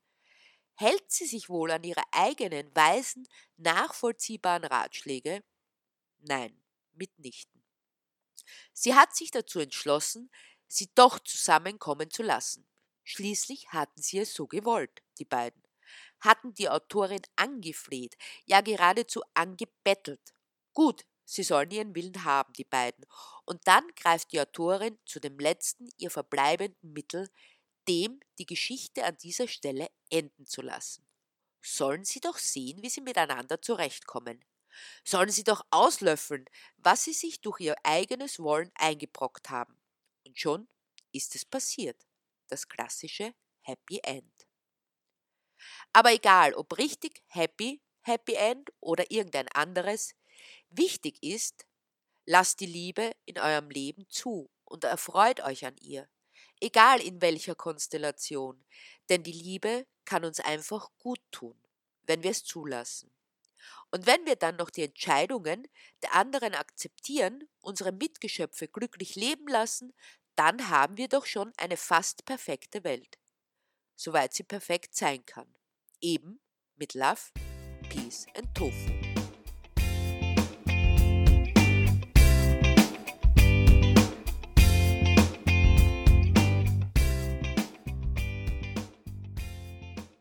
Hält 0.75 1.11
sie 1.11 1.25
sich 1.25 1.49
wohl 1.49 1.71
an 1.71 1.83
ihre 1.83 2.03
eigenen, 2.11 2.73
weisen, 2.75 3.27
nachvollziehbaren 3.57 4.65
Ratschläge? 4.65 5.43
Nein, 6.19 6.61
mitnichten. 6.93 7.63
Sie 8.73 8.95
hat 8.95 9.15
sich 9.15 9.31
dazu 9.31 9.59
entschlossen, 9.59 10.31
sie 10.67 10.89
doch 10.95 11.19
zusammenkommen 11.19 12.09
zu 12.11 12.23
lassen. 12.23 12.65
Schließlich 13.03 13.69
hatten 13.69 14.01
sie 14.01 14.19
es 14.19 14.33
so 14.33 14.47
gewollt, 14.47 15.01
die 15.17 15.25
beiden. 15.25 15.61
Hatten 16.19 16.53
die 16.53 16.69
Autorin 16.69 17.21
angefleht, 17.35 18.15
ja 18.45 18.61
geradezu 18.61 19.21
angebettelt. 19.33 20.33
Gut, 20.73 21.05
sie 21.31 21.43
sollen 21.43 21.71
ihren 21.71 21.95
Willen 21.95 22.23
haben, 22.23 22.53
die 22.53 22.63
beiden. 22.63 23.05
Und 23.45 23.61
dann 23.67 23.87
greift 23.95 24.31
die 24.31 24.41
Autorin 24.41 24.97
zu 25.05 25.19
dem 25.19 25.39
letzten 25.39 25.89
ihr 25.97 26.11
verbleibenden 26.11 26.93
Mittel, 26.93 27.29
dem 27.87 28.19
die 28.37 28.45
Geschichte 28.45 29.03
an 29.03 29.17
dieser 29.17 29.47
Stelle 29.47 29.89
enden 30.09 30.45
zu 30.45 30.61
lassen. 30.61 31.05
Sollen 31.61 32.05
sie 32.05 32.19
doch 32.19 32.37
sehen, 32.37 32.81
wie 32.81 32.89
sie 32.89 33.01
miteinander 33.01 33.61
zurechtkommen 33.61 34.43
sollen 35.03 35.29
sie 35.29 35.43
doch 35.43 35.65
auslöffeln, 35.71 36.45
was 36.77 37.03
sie 37.03 37.13
sich 37.13 37.41
durch 37.41 37.59
ihr 37.61 37.75
eigenes 37.83 38.39
Wollen 38.39 38.71
eingebrockt 38.75 39.49
haben. 39.49 39.79
Und 40.25 40.39
schon 40.39 40.67
ist 41.11 41.35
es 41.35 41.45
passiert, 41.45 42.05
das 42.47 42.67
klassische 42.67 43.33
Happy 43.61 43.99
End. 44.03 44.47
Aber 45.93 46.13
egal, 46.13 46.53
ob 46.53 46.77
richtig 46.77 47.21
Happy, 47.27 47.81
Happy 48.01 48.33
End 48.35 48.71
oder 48.79 49.09
irgendein 49.11 49.47
anderes, 49.49 50.15
wichtig 50.69 51.21
ist, 51.23 51.65
lasst 52.25 52.59
die 52.59 52.65
Liebe 52.65 53.11
in 53.25 53.39
eurem 53.39 53.69
Leben 53.69 54.07
zu 54.09 54.49
und 54.65 54.83
erfreut 54.83 55.41
euch 55.41 55.65
an 55.65 55.75
ihr, 55.77 56.07
egal 56.61 57.01
in 57.01 57.21
welcher 57.21 57.55
Konstellation, 57.55 58.63
denn 59.09 59.23
die 59.23 59.31
Liebe 59.31 59.87
kann 60.05 60.25
uns 60.25 60.39
einfach 60.39 60.89
gut 60.99 61.21
tun, 61.31 61.59
wenn 62.03 62.23
wir 62.23 62.31
es 62.31 62.43
zulassen. 62.43 63.11
Und 63.91 64.05
wenn 64.05 64.25
wir 64.25 64.35
dann 64.35 64.55
noch 64.55 64.69
die 64.69 64.83
Entscheidungen 64.83 65.67
der 66.01 66.13
anderen 66.13 66.53
akzeptieren, 66.53 67.49
unsere 67.61 67.91
Mitgeschöpfe 67.91 68.67
glücklich 68.67 69.15
leben 69.15 69.47
lassen, 69.47 69.93
dann 70.35 70.69
haben 70.69 70.97
wir 70.97 71.09
doch 71.09 71.25
schon 71.25 71.51
eine 71.57 71.75
fast 71.75 72.25
perfekte 72.25 72.83
Welt, 72.83 73.17
soweit 73.95 74.33
sie 74.33 74.43
perfekt 74.43 74.95
sein 74.95 75.25
kann. 75.25 75.53
Eben 75.99 76.39
mit 76.75 76.93
Love, 76.93 77.31
Peace 77.89 78.27
and 78.35 78.55
Tofu. 78.55 79.08